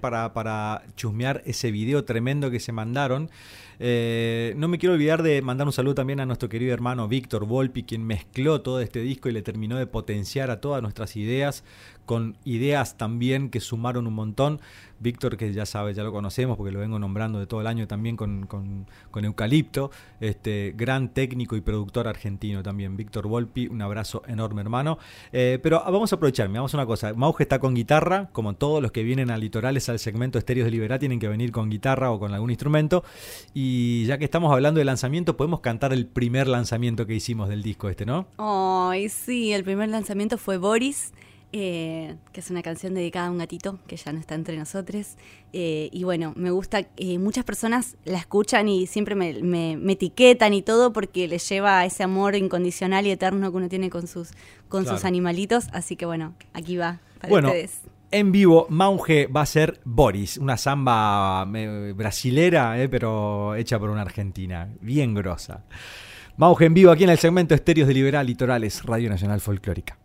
para, 0.00 0.32
para 0.32 0.82
chusmear 0.96 1.42
ese 1.46 1.70
video 1.70 2.04
tremendo 2.04 2.50
que 2.50 2.58
se 2.58 2.72
mandaron. 2.72 3.30
Eh, 3.82 4.52
no 4.58 4.68
me 4.68 4.76
quiero 4.76 4.92
olvidar 4.92 5.22
de 5.22 5.40
mandar 5.40 5.66
un 5.66 5.72
saludo 5.72 5.94
también 5.94 6.20
a 6.20 6.26
nuestro 6.26 6.50
querido 6.50 6.74
hermano 6.74 7.08
Víctor 7.08 7.46
Volpi, 7.46 7.82
quien 7.82 8.04
mezcló 8.04 8.60
todo 8.60 8.78
este 8.80 9.00
disco 9.00 9.30
y 9.30 9.32
le 9.32 9.40
terminó 9.40 9.78
de 9.78 9.86
potenciar 9.86 10.50
a 10.50 10.60
todas 10.60 10.82
nuestras 10.82 11.16
ideas, 11.16 11.64
con 12.04 12.36
ideas 12.44 12.98
también 12.98 13.48
que 13.48 13.60
sumaron 13.60 14.06
un 14.06 14.12
montón. 14.12 14.60
Víctor, 15.00 15.36
que 15.36 15.52
ya 15.52 15.66
sabe, 15.66 15.92
ya 15.94 16.02
lo 16.04 16.12
conocemos 16.12 16.56
porque 16.56 16.72
lo 16.72 16.78
vengo 16.78 16.98
nombrando 16.98 17.38
de 17.40 17.46
todo 17.46 17.60
el 17.60 17.66
año 17.66 17.88
también 17.88 18.16
con, 18.16 18.46
con- 18.46 18.86
con 19.10 19.24
Eucalipto, 19.24 19.90
este 20.20 20.74
gran 20.76 21.08
técnico 21.08 21.56
y 21.56 21.60
productor 21.60 22.06
argentino 22.06 22.62
también. 22.62 22.96
Víctor 22.96 23.26
Volpi, 23.26 23.66
un 23.66 23.82
abrazo 23.82 24.22
enorme, 24.28 24.60
hermano. 24.60 24.98
Eh, 25.32 25.58
pero 25.62 25.82
vamos 25.84 26.12
a 26.12 26.16
aprovechar, 26.16 26.48
miramos 26.48 26.74
una 26.74 26.86
cosa. 26.86 27.12
Mauge 27.14 27.42
está 27.44 27.58
con 27.58 27.74
guitarra, 27.74 28.28
como 28.32 28.54
todos 28.54 28.82
los 28.82 28.92
que 28.92 29.02
vienen 29.02 29.30
a 29.30 29.38
litorales 29.38 29.88
al 29.88 29.98
segmento 29.98 30.38
Estéreos 30.38 30.66
de 30.66 30.70
Liberá 30.70 30.98
tienen 30.98 31.18
que 31.18 31.28
venir 31.28 31.50
con 31.50 31.70
guitarra 31.70 32.10
o 32.10 32.18
con 32.20 32.32
algún 32.34 32.50
instrumento. 32.50 33.02
Y 33.54 34.04
ya 34.04 34.18
que 34.18 34.24
estamos 34.24 34.52
hablando 34.52 34.78
de 34.78 34.84
lanzamiento, 34.84 35.36
podemos 35.36 35.60
cantar 35.60 35.92
el 35.92 36.06
primer 36.06 36.46
lanzamiento 36.46 37.06
que 37.06 37.14
hicimos 37.14 37.48
del 37.48 37.62
disco 37.62 37.88
este, 37.88 38.04
¿no? 38.06 38.26
Ay, 38.38 39.08
sí, 39.08 39.52
el 39.52 39.64
primer 39.64 39.88
lanzamiento 39.88 40.36
fue 40.38 40.58
Boris, 40.58 41.12
eh, 41.52 42.16
que 42.32 42.40
es 42.40 42.50
una 42.50 42.62
canción 42.62 42.94
dedicada 42.94 43.26
a 43.26 43.30
un 43.30 43.38
gatito 43.38 43.78
que 43.86 43.96
ya 43.96 44.12
no 44.12 44.18
está 44.20 44.34
entre 44.34 44.56
nosotros. 44.56 45.16
Eh, 45.52 45.88
y 45.92 46.04
bueno, 46.04 46.32
me 46.36 46.50
gusta, 46.50 46.86
eh, 46.96 47.18
muchas 47.18 47.44
personas 47.44 47.96
la 48.04 48.18
escuchan 48.18 48.68
y 48.68 48.86
siempre 48.86 49.14
me, 49.14 49.42
me- 49.42 49.76
me 49.76 49.92
etiquetan 49.92 50.54
y 50.54 50.62
todo 50.62 50.92
porque 50.92 51.26
les 51.28 51.48
lleva 51.48 51.80
a 51.80 51.86
ese 51.86 52.02
amor 52.02 52.34
incondicional 52.36 53.06
y 53.06 53.10
eterno 53.10 53.50
que 53.50 53.56
uno 53.56 53.68
tiene 53.68 53.90
con 53.90 54.06
sus, 54.06 54.30
con 54.68 54.86
sus 54.86 55.04
animalitos. 55.04 55.66
Así 55.72 55.96
que 55.96 56.06
bueno, 56.06 56.34
aquí 56.52 56.76
va 56.76 57.00
para 57.18 57.28
Bueno, 57.30 57.48
ustedes. 57.48 57.80
en 58.12 58.32
vivo, 58.32 58.66
Mauge 58.70 59.26
va 59.26 59.42
a 59.42 59.46
ser 59.46 59.80
Boris, 59.84 60.38
una 60.38 60.56
samba 60.56 61.48
eh, 61.54 61.92
brasilera, 61.96 62.80
eh, 62.80 62.88
pero 62.88 63.54
hecha 63.56 63.78
por 63.78 63.90
una 63.90 64.02
argentina, 64.02 64.68
bien 64.80 65.14
grosa. 65.14 65.64
Mauge 66.36 66.64
en 66.66 66.74
vivo 66.74 66.90
aquí 66.90 67.04
en 67.04 67.10
el 67.10 67.18
segmento 67.18 67.54
Estéreos 67.54 67.86
de 67.88 67.92
Liberal 67.94 68.26
Litorales, 68.26 68.82
Radio 68.84 69.10
Nacional 69.10 69.40
Folclórica. 69.40 69.98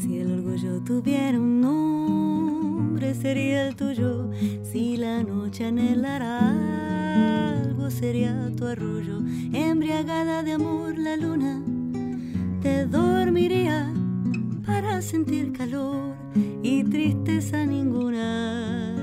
Si 0.00 0.18
el 0.18 0.32
orgullo 0.32 0.80
tuviera 0.82 1.38
un 1.38 1.60
nombre, 1.60 3.14
sería 3.14 3.68
el 3.68 3.76
tuyo. 3.76 4.30
Si 4.62 4.96
la 4.96 5.22
noche 5.22 5.66
anhelara 5.66 7.60
algo, 7.60 7.90
sería 7.90 8.50
tu 8.56 8.66
arrullo. 8.66 9.20
Embriagada 9.52 10.42
de 10.42 10.52
amor, 10.52 10.98
la 10.98 11.16
luna 11.16 11.62
te 12.62 12.86
dormiría 12.86 13.92
para 14.66 15.02
sentir 15.02 15.52
calor 15.52 16.14
y 16.62 16.84
tristeza 16.84 17.64
ninguna. 17.66 18.93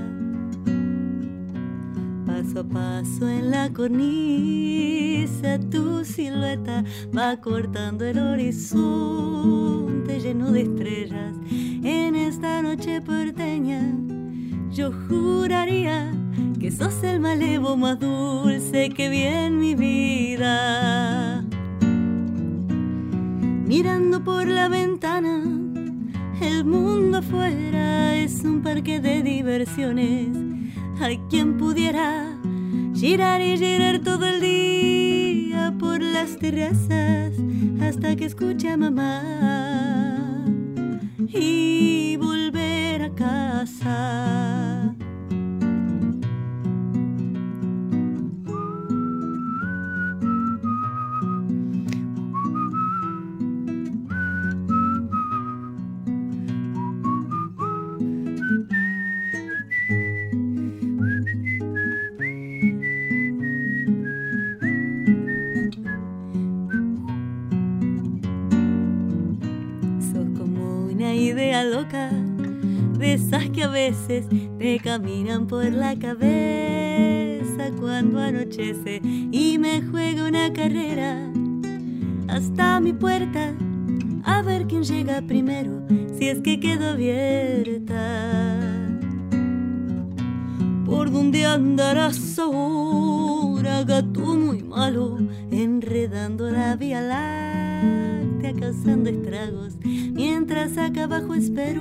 Paso 2.32 2.61
a 2.61 2.63
paso 2.63 3.27
en 3.27 3.51
la 3.51 3.69
cornisa, 3.73 5.59
tu 5.69 6.05
silueta 6.05 6.86
va 7.15 7.36
cortando 7.41 8.05
el 8.05 8.17
horizonte 8.19 10.17
lleno 10.21 10.53
de 10.53 10.61
estrellas. 10.61 11.36
En 11.51 12.15
esta 12.15 12.61
noche 12.61 13.01
porteña, 13.01 13.82
yo 14.71 14.93
juraría 15.09 16.13
que 16.57 16.71
sos 16.71 17.03
el 17.03 17.19
malevo 17.19 17.75
más 17.75 17.99
dulce 17.99 18.88
que 18.89 19.09
vi 19.09 19.23
en 19.23 19.59
mi 19.59 19.75
vida. 19.75 21.43
Mirando 23.65 24.23
por 24.23 24.47
la 24.47 24.69
ventana, 24.69 25.43
el 26.41 26.63
mundo 26.63 27.17
afuera 27.17 28.15
es 28.15 28.41
un 28.45 28.61
parque 28.61 29.01
de 29.01 29.21
diversiones. 29.21 30.51
Hay 31.00 31.20
quien 31.30 31.58
pudiera 31.58 32.38
girar 32.94 33.42
y 33.42 33.58
girar 33.58 34.00
todo 34.00 34.28
el 34.28 34.42
día 34.42 35.74
por 35.80 36.02
las 36.02 36.38
terrazas 36.38 37.34
hasta 37.82 38.16
que 38.16 38.26
escuche 38.26 38.70
a 38.70 38.78
mamá 38.78 40.46
y 41.28 42.18
volver 42.18 43.04
a 43.04 43.10
casa. 43.16 44.61
Por 75.52 75.70
la 75.70 75.99
cabeza 75.99 77.72
cuando 77.78 78.20
anochece 78.20 79.02
y 79.04 79.58
me 79.58 79.82
juego 79.82 80.30
una 80.30 80.54
carrera 80.54 81.30
hasta 82.30 82.80
mi 82.80 82.93
puerta 82.93 83.54
a 84.24 84.41
ver 84.43 84.66
quién 84.68 84.84
llega 84.84 85.22
primero, 85.22 85.86
si 86.18 86.30
es 86.30 86.39
que 86.39 86.58
quedó 86.62 86.91
abierta. 86.91 87.99
¿Por 90.86 91.12
dónde 91.12 91.45
andarás 91.45 92.39
ahora, 92.39 93.84
gato 93.84 94.22
muy 94.22 94.64
malo, 94.64 95.18
enredando 95.52 96.49
la 96.49 96.78
vía 96.78 97.02
láctea, 97.02 98.54
causando 98.58 99.10
estragos? 99.10 99.76
Mientras 99.84 100.78
acá 100.78 101.04
abajo 101.04 101.34
espero 101.34 101.80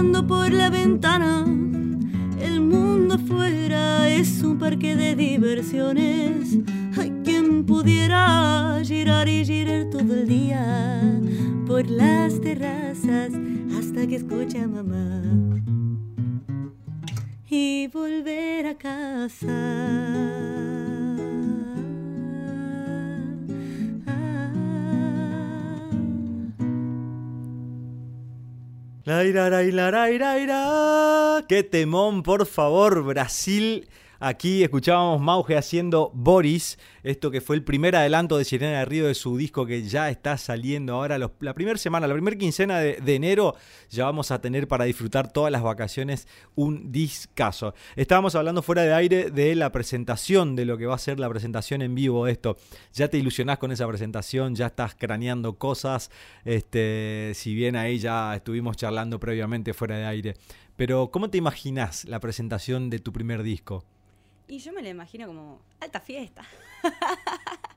Por 0.00 0.50
la 0.50 0.70
ventana, 0.70 1.44
el 2.40 2.60
mundo 2.62 3.16
afuera 3.16 4.08
es 4.08 4.42
un 4.42 4.58
parque 4.58 4.96
de 4.96 5.14
diversiones. 5.14 6.56
Hay 6.96 7.10
quien 7.22 7.66
pudiera 7.66 8.80
girar 8.82 9.28
y 9.28 9.44
girar 9.44 9.90
todo 9.90 10.14
el 10.14 10.26
día 10.26 11.02
por 11.66 11.86
las 11.90 12.40
terrazas 12.40 13.32
hasta 13.78 14.06
que 14.06 14.16
escuche 14.16 14.60
a 14.60 14.68
mamá 14.68 15.22
y 17.50 17.86
volver 17.88 18.68
a 18.68 18.78
casa. 18.78 20.69
La 29.04 29.24
ira, 29.24 29.48
la 29.48 29.62
ira, 29.62 29.90
la 29.90 30.10
ira, 30.10 30.38
ira. 30.38 31.44
Qué 31.48 31.62
temón, 31.62 32.22
por 32.22 32.44
favor, 32.44 33.02
Brasil. 33.02 33.88
Aquí 34.22 34.62
escuchábamos 34.62 35.18
Mauge 35.18 35.56
haciendo 35.56 36.10
Boris, 36.12 36.78
esto 37.02 37.30
que 37.30 37.40
fue 37.40 37.56
el 37.56 37.64
primer 37.64 37.96
adelanto 37.96 38.36
de 38.36 38.44
Sirena 38.44 38.80
de 38.80 38.84
Río 38.84 39.06
de 39.06 39.14
su 39.14 39.38
disco 39.38 39.64
que 39.64 39.82
ya 39.82 40.10
está 40.10 40.36
saliendo 40.36 40.92
ahora. 40.92 41.16
La 41.16 41.54
primera 41.54 41.78
semana, 41.78 42.06
la 42.06 42.12
primera 42.12 42.36
quincena 42.36 42.80
de, 42.80 43.14
enero, 43.14 43.54
ya 43.88 44.04
vamos 44.04 44.30
a 44.30 44.42
tener 44.42 44.68
para 44.68 44.84
disfrutar 44.84 45.32
todas 45.32 45.50
las 45.50 45.62
vacaciones 45.62 46.28
un 46.54 46.92
discazo. 46.92 47.72
Estábamos 47.96 48.34
hablando 48.34 48.60
fuera 48.60 48.82
de 48.82 48.92
aire 48.92 49.30
de 49.30 49.54
la 49.54 49.72
presentación, 49.72 50.54
de 50.54 50.66
lo 50.66 50.76
que 50.76 50.84
va 50.84 50.96
a 50.96 50.98
ser 50.98 51.18
la 51.18 51.30
presentación 51.30 51.80
en 51.80 51.94
vivo 51.94 52.26
esto. 52.26 52.58
Ya 52.92 53.08
te 53.08 53.16
ilusionás 53.16 53.56
con 53.56 53.72
esa 53.72 53.88
presentación, 53.88 54.54
ya 54.54 54.66
estás 54.66 54.94
craneando 54.94 55.56
cosas, 55.56 56.10
este, 56.44 57.32
si 57.34 57.54
bien 57.54 57.74
ahí 57.74 57.98
ya 57.98 58.36
estuvimos 58.36 58.76
charlando 58.76 59.18
previamente 59.18 59.72
fuera 59.72 59.96
de 59.96 60.04
aire. 60.04 60.34
Pero, 60.76 61.10
¿cómo 61.10 61.30
te 61.30 61.38
imaginas 61.38 62.04
la 62.04 62.20
presentación 62.20 62.90
de 62.90 62.98
tu 62.98 63.14
primer 63.14 63.42
disco? 63.42 63.86
Y 64.50 64.58
yo 64.58 64.72
me 64.72 64.82
la 64.82 64.88
imagino 64.88 65.28
como 65.28 65.62
alta 65.80 66.00
fiesta. 66.00 66.42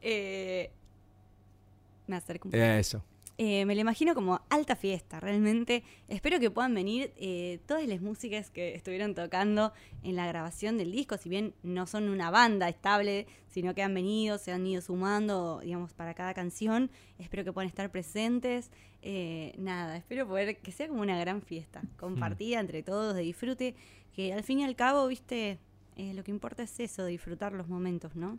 Eh, 0.00 0.70
me 2.06 2.16
acerco 2.16 2.48
un 2.48 2.52
poco. 2.52 2.62
Eso. 2.62 3.02
Eh, 3.36 3.64
me 3.64 3.74
la 3.74 3.80
imagino 3.80 4.14
como 4.14 4.40
alta 4.48 4.76
fiesta, 4.76 5.18
realmente. 5.18 5.82
Espero 6.08 6.38
que 6.38 6.50
puedan 6.50 6.74
venir 6.74 7.12
eh, 7.16 7.60
todas 7.66 7.86
las 7.86 8.00
músicas 8.00 8.50
que 8.50 8.74
estuvieron 8.74 9.14
tocando 9.14 9.72
en 10.02 10.14
la 10.14 10.26
grabación 10.26 10.76
del 10.76 10.92
disco, 10.92 11.16
si 11.16 11.28
bien 11.28 11.54
no 11.62 11.86
son 11.86 12.08
una 12.08 12.30
banda 12.30 12.68
estable, 12.68 13.26
sino 13.48 13.74
que 13.74 13.82
han 13.82 13.94
venido, 13.94 14.38
se 14.38 14.52
han 14.52 14.66
ido 14.66 14.82
sumando, 14.82 15.60
digamos, 15.60 15.94
para 15.94 16.14
cada 16.14 16.34
canción. 16.34 16.90
Espero 17.18 17.44
que 17.44 17.52
puedan 17.52 17.68
estar 17.68 17.90
presentes. 17.90 18.70
Eh, 19.02 19.54
nada, 19.56 19.96
espero 19.96 20.28
poder 20.28 20.58
que 20.58 20.72
sea 20.72 20.88
como 20.88 21.02
una 21.02 21.18
gran 21.18 21.42
fiesta, 21.42 21.82
compartida 21.96 22.60
entre 22.60 22.82
todos, 22.82 23.14
de 23.14 23.22
disfrute, 23.22 23.74
que 24.12 24.32
al 24.32 24.42
fin 24.42 24.60
y 24.60 24.64
al 24.64 24.76
cabo, 24.76 25.06
viste, 25.06 25.58
eh, 25.98 26.14
lo 26.14 26.24
que 26.24 26.30
importa 26.30 26.62
es 26.62 26.80
eso, 26.80 27.04
disfrutar 27.06 27.52
los 27.52 27.68
momentos, 27.68 28.16
¿no? 28.16 28.38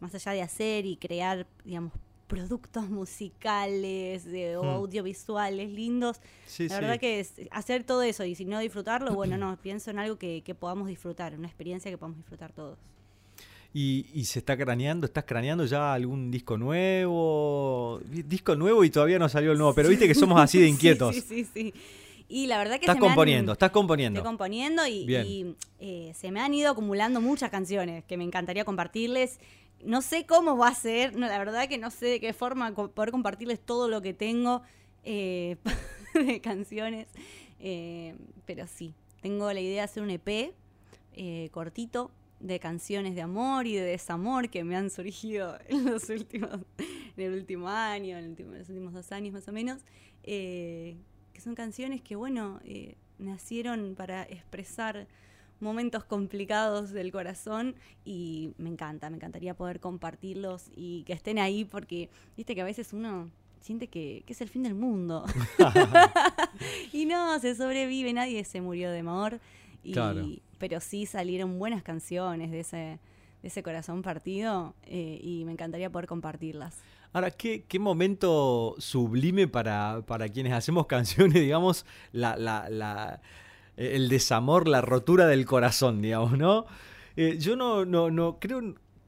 Más 0.00 0.14
allá 0.14 0.32
de 0.32 0.42
hacer 0.42 0.86
y 0.86 0.96
crear, 0.96 1.46
digamos, 1.64 1.92
productos 2.28 2.88
musicales 2.90 4.26
o 4.58 4.62
Hmm. 4.62 4.68
audiovisuales 4.74 5.70
lindos. 5.70 6.20
Sí, 6.44 6.68
la 6.68 6.80
sí. 6.80 6.80
verdad 6.82 7.00
que 7.00 7.20
es 7.20 7.34
hacer 7.50 7.84
todo 7.84 8.02
eso 8.02 8.24
y 8.24 8.34
si 8.34 8.44
no 8.44 8.58
disfrutarlo, 8.60 9.14
bueno, 9.14 9.36
no, 9.38 9.56
pienso 9.62 9.90
en 9.90 9.98
algo 9.98 10.18
que, 10.18 10.42
que 10.44 10.54
podamos 10.54 10.88
disfrutar, 10.88 11.34
una 11.34 11.48
experiencia 11.48 11.90
que 11.90 11.98
podamos 11.98 12.18
disfrutar 12.18 12.52
todos. 12.52 12.78
¿Y, 13.74 14.06
y 14.14 14.24
se 14.24 14.38
está 14.40 14.56
craneando? 14.56 15.06
¿Estás 15.06 15.24
craneando 15.24 15.64
ya 15.66 15.92
algún 15.92 16.30
disco 16.30 16.56
nuevo? 16.56 18.00
Disco 18.26 18.56
nuevo 18.56 18.82
y 18.84 18.90
todavía 18.90 19.18
no 19.18 19.28
salió 19.28 19.52
el 19.52 19.58
nuevo, 19.58 19.74
pero 19.74 19.88
viste 19.90 20.06
que 20.08 20.14
somos 20.14 20.40
así 20.40 20.58
de 20.58 20.68
Sí, 20.72 20.72
inquietos. 20.72 21.16
Sí, 21.16 21.20
sí, 21.20 21.44
sí. 21.44 21.74
Y 22.28 22.46
la 22.46 22.58
verdad 22.58 22.74
que 22.78 22.84
Estás 22.84 22.96
se 22.96 23.00
me 23.00 23.06
han- 23.06 23.12
componiendo, 23.12 23.52
estás 23.52 23.70
componiendo. 23.70 24.18
Estoy 24.20 24.28
componiendo 24.28 24.86
y, 24.86 25.54
eh, 25.80 26.12
se 26.14 26.30
me 26.30 26.40
han 26.40 26.52
ido 26.52 26.70
acumulando 26.70 27.20
muchas 27.22 27.50
canciones 27.50 28.04
que 28.04 28.16
me 28.18 28.24
encantaría 28.24 28.64
compartirles. 28.66 29.40
No 29.82 30.02
sé 30.02 30.26
cómo 30.26 30.56
va 30.58 30.68
a 30.68 30.74
ser, 30.74 31.16
no, 31.16 31.26
la 31.26 31.38
verdad 31.38 31.68
que 31.68 31.78
no 31.78 31.90
sé 31.90 32.06
de 32.06 32.20
qué 32.20 32.32
forma 32.32 32.74
poder 32.74 33.10
compartirles 33.12 33.60
todo 33.60 33.88
lo 33.88 34.02
que 34.02 34.12
tengo 34.12 34.60
eh, 35.04 35.56
de 36.14 36.40
canciones. 36.40 37.06
Eh, 37.60 38.14
pero 38.44 38.66
sí, 38.66 38.92
tengo 39.22 39.50
la 39.52 39.60
idea 39.60 39.76
de 39.76 39.80
hacer 39.82 40.02
un 40.02 40.10
EP 40.10 40.52
cortito 41.50 42.10
de 42.40 42.60
canciones 42.60 43.14
de 43.16 43.22
amor 43.22 43.66
y 43.66 43.74
de 43.74 43.82
desamor 43.82 44.48
que 44.48 44.62
me 44.64 44.76
han 44.76 44.90
surgido 44.90 45.58
en 45.68 45.84
los 45.86 46.08
últimos, 46.10 46.50
en 47.16 47.22
el 47.24 47.32
último 47.34 47.68
año, 47.68 48.16
en, 48.18 48.24
el 48.24 48.30
último- 48.30 48.52
en 48.52 48.58
los 48.60 48.68
últimos 48.68 48.92
dos 48.92 49.10
años 49.12 49.32
más 49.32 49.48
o 49.48 49.52
menos. 49.52 49.80
eh, 50.24 50.96
que 51.38 51.42
son 51.44 51.54
canciones 51.54 52.02
que, 52.02 52.16
bueno, 52.16 52.58
eh, 52.64 52.96
nacieron 53.20 53.94
para 53.96 54.24
expresar 54.24 55.06
momentos 55.60 56.02
complicados 56.02 56.90
del 56.90 57.12
corazón 57.12 57.76
y 58.04 58.50
me 58.58 58.68
encanta, 58.68 59.08
me 59.08 59.18
encantaría 59.18 59.54
poder 59.54 59.78
compartirlos 59.78 60.68
y 60.74 61.04
que 61.04 61.12
estén 61.12 61.38
ahí 61.38 61.64
porque, 61.64 62.10
viste 62.36 62.56
que 62.56 62.62
a 62.62 62.64
veces 62.64 62.92
uno 62.92 63.30
siente 63.60 63.86
que, 63.86 64.24
que 64.26 64.32
es 64.32 64.40
el 64.40 64.48
fin 64.48 64.64
del 64.64 64.74
mundo. 64.74 65.26
y 66.92 67.06
no, 67.06 67.38
se 67.38 67.54
sobrevive, 67.54 68.12
nadie 68.12 68.42
se 68.42 68.60
murió 68.60 68.90
de 68.90 68.98
amor. 68.98 69.38
Y, 69.84 69.92
Claro. 69.92 70.26
Pero 70.58 70.80
sí 70.80 71.06
salieron 71.06 71.56
buenas 71.60 71.84
canciones 71.84 72.50
de 72.50 72.58
ese, 72.58 72.98
de 73.42 73.48
ese 73.48 73.62
corazón 73.62 74.02
partido 74.02 74.74
eh, 74.86 75.20
y 75.22 75.44
me 75.44 75.52
encantaría 75.52 75.88
poder 75.88 76.08
compartirlas. 76.08 76.78
Ahora, 77.12 77.30
¿qué, 77.30 77.64
qué 77.66 77.78
momento 77.78 78.74
sublime 78.78 79.48
para, 79.48 80.02
para 80.06 80.28
quienes 80.28 80.52
hacemos 80.52 80.86
canciones, 80.88 81.34
digamos, 81.42 81.86
la, 82.12 82.36
la- 82.36 82.68
la- 82.70 83.20
el 83.76 84.08
desamor, 84.08 84.66
la 84.66 84.80
rotura 84.80 85.26
del 85.28 85.46
corazón, 85.46 86.02
digamos, 86.02 86.36
¿no? 86.36 86.66
Eh, 87.16 87.36
yo 87.38 87.54
no, 87.56 87.84
no, 87.84 88.10
no 88.10 88.38
creo, 88.40 88.60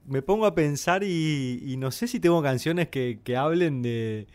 me 0.07 0.23
pongo 0.23 0.47
a 0.47 0.55
pensar 0.55 1.03
y, 1.03 1.61
y 1.65 1.77
no 1.77 1.91
sé 1.91 2.07
si 2.07 2.21
tengo 2.21 2.41
canciones 2.43 2.89
que, 2.89 3.19
que 3.25 3.37
hablen 3.37 3.83
de, 3.83 4.29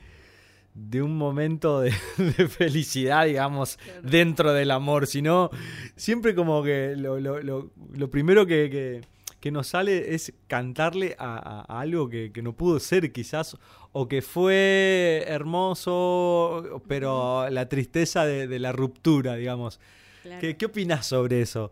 de 0.74 1.02
un 1.02 1.18
momento 1.18 1.80
de, 1.82 1.94
de 2.18 2.48
felicidad, 2.50 3.26
digamos, 3.26 3.80
dentro 4.04 4.52
del 4.54 4.72
amor, 4.72 5.08
sino 5.08 5.50
siempre 5.96 6.36
como 6.36 6.62
que 6.64 6.96
lo, 6.98 7.20
lo- 7.20 7.42
lo- 7.42 7.72
lo 7.94 8.10
primero 8.10 8.46
que, 8.46 8.70
que- 8.70 9.02
que 9.46 9.52
nos 9.52 9.68
sale 9.68 10.16
es 10.16 10.34
cantarle 10.48 11.16
a, 11.20 11.36
a- 11.36 11.66
a 11.72 11.80
algo 11.82 12.10
que, 12.10 12.32
que 12.32 12.42
no 12.42 12.54
pudo 12.54 12.80
ser 12.80 13.12
quizás, 13.12 13.56
o 13.92 14.08
que 14.08 14.24
fue 14.24 15.24
hermoso, 15.28 16.82
pero 16.88 17.48
la 17.52 17.70
tristeza 17.70 18.26
de, 18.26 18.48
de 18.48 18.58
la 18.58 18.72
ruptura, 18.72 19.36
digamos. 19.36 19.80
Claro. 20.24 20.42
¿Qué, 20.42 20.58
qué 20.58 20.66
opinás 20.66 21.06
sobre 21.06 21.42
eso? 21.42 21.72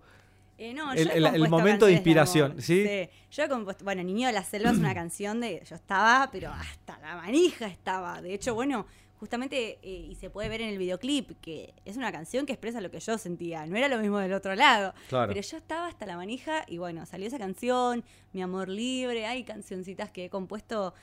Eh, 0.60 0.72
no, 0.76 0.94
El- 0.94 1.08
yo 1.08 1.14
el- 1.14 1.26
el 1.26 1.50
momento 1.50 1.88
de 1.88 1.94
inspiración, 1.94 2.52
amor, 2.52 2.62
¿sí? 2.62 2.86
Yo 3.32 3.44
he 3.44 3.50
compuesto, 3.50 3.84
bueno, 3.84 4.04
Niño 4.04 4.28
de 4.28 4.34
la 4.34 4.44
Selva 4.44 4.70
es 4.70 4.78
una 4.78 4.94
canción 5.02 5.42
de, 5.42 5.64
yo 5.68 5.76
estaba, 5.76 6.30
pero 6.32 6.52
hasta 6.52 7.00
la 7.00 7.16
manija 7.16 7.66
estaba. 7.66 8.22
De 8.22 8.36
hecho, 8.36 8.54
bueno, 8.54 8.86
justamente, 9.20 9.80
eh, 9.82 10.08
y 10.10 10.16
se 10.16 10.30
puede 10.30 10.50
ver 10.50 10.62
en 10.62 10.70
el 10.70 10.78
videoclip, 10.78 11.32
que 11.42 11.74
es 11.86 11.96
una 11.98 12.12
canción 12.12 12.46
que 12.46 12.54
expresa 12.54 12.82
lo 12.82 12.92
que 12.92 13.00
yo 13.00 13.18
sentía, 13.18 13.66
no 13.66 13.78
era 13.78 13.88
lo 13.88 13.98
mismo 14.00 14.18
del 14.20 14.34
otro 14.34 14.54
lado. 14.56 14.94
Claro. 15.10 15.30
Pero 15.34 15.42
yo 15.42 15.58
estaba 15.58 15.88
hasta 15.88 16.06
la 16.06 16.18
manija 16.18 16.66
y 16.68 16.78
bueno, 16.78 17.06
salió 17.06 17.28
esa 17.28 17.38
canción, 17.40 18.04
Mi 18.34 18.42
Amor 18.42 18.68
Libre, 18.70 19.26
hay 19.26 19.44
cancioncitas 19.44 20.12
que 20.12 20.26
he 20.26 20.30
compuesto 20.30 20.94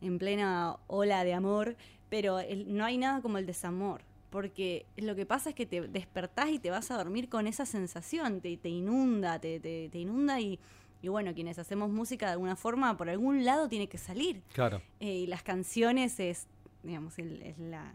en 0.00 0.18
plena 0.18 0.76
ola 0.86 1.24
de 1.24 1.34
amor, 1.34 1.76
pero 2.08 2.38
el- 2.40 2.76
no 2.76 2.84
hay 2.84 2.98
nada 2.98 3.20
como 3.20 3.38
el 3.38 3.46
desamor. 3.46 4.02
Porque 4.30 4.84
lo 4.96 5.14
que 5.16 5.24
pasa 5.24 5.48
es 5.50 5.54
que 5.54 5.64
te 5.64 5.80
despertás 5.88 6.50
y 6.50 6.58
te 6.58 6.70
vas 6.70 6.90
a 6.90 6.96
dormir 6.98 7.28
con 7.30 7.46
esa 7.46 7.64
sensación, 7.64 8.40
te, 8.42 8.56
te 8.58 8.68
inunda, 8.68 9.38
te, 9.38 9.58
te- 9.58 9.88
te 9.90 9.98
inunda 9.98 10.38
y, 10.38 10.58
y 11.00 11.08
bueno, 11.08 11.32
quienes 11.32 11.58
hacemos 11.58 11.88
música 11.90 12.26
de 12.26 12.32
alguna 12.32 12.54
forma, 12.54 12.94
por 12.98 13.08
algún 13.08 13.44
lado 13.46 13.68
tiene 13.70 13.88
que 13.88 13.96
salir. 13.96 14.42
Claro. 14.52 14.82
Eh, 15.00 15.14
y 15.20 15.26
las 15.26 15.42
canciones 15.42 16.20
es, 16.20 16.46
digamos, 16.82 17.18
el, 17.18 17.42
es 17.42 17.58
la, 17.58 17.94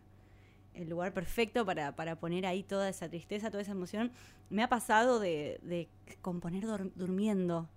el 0.73 0.89
lugar 0.89 1.13
perfecto 1.13 1.65
para, 1.65 1.95
para 1.95 2.15
poner 2.19 2.45
ahí 2.45 2.63
toda 2.63 2.89
esa 2.89 3.09
tristeza, 3.09 3.49
toda 3.51 3.61
esa 3.61 3.71
emoción. 3.73 4.11
Me 4.49 4.63
ha 4.63 4.69
pasado 4.69 5.19
de, 5.19 5.59
de 5.63 5.87
componer 6.21 6.63
dur- 6.65 6.91
durmiendo. 6.95 7.67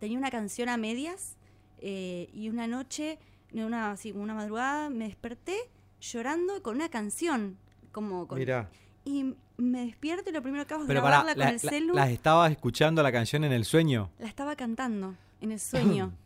Tenía 0.00 0.18
una 0.18 0.30
canción 0.30 0.68
a 0.68 0.76
medias 0.76 1.36
eh, 1.78 2.28
y 2.32 2.48
una 2.48 2.66
noche, 2.66 3.18
no, 3.52 3.66
una, 3.66 3.90
así, 3.92 4.12
una 4.12 4.34
madrugada, 4.34 4.90
me 4.90 5.06
desperté 5.06 5.56
llorando 6.00 6.62
con 6.62 6.76
una 6.76 6.88
canción. 6.88 7.56
Como 7.92 8.26
con, 8.26 8.38
Mira. 8.38 8.68
y 9.04 9.34
me 9.56 9.86
despierto 9.86 10.28
y 10.30 10.32
lo 10.32 10.42
primero 10.42 10.66
que 10.66 10.74
hago 10.74 10.82
es 10.82 10.88
Pero 10.88 11.00
para, 11.02 11.18
grabarla 11.22 11.34
con 11.44 11.54
el 11.54 11.60
celu. 11.60 11.94
¿las 11.94 12.10
estabas 12.10 12.50
escuchando 12.50 13.02
la 13.04 13.12
canción 13.12 13.44
en 13.44 13.52
el 13.52 13.64
sueño? 13.64 14.10
La 14.18 14.26
estaba 14.26 14.56
cantando 14.56 15.14
en 15.40 15.52
el 15.52 15.60
sueño. 15.60 16.12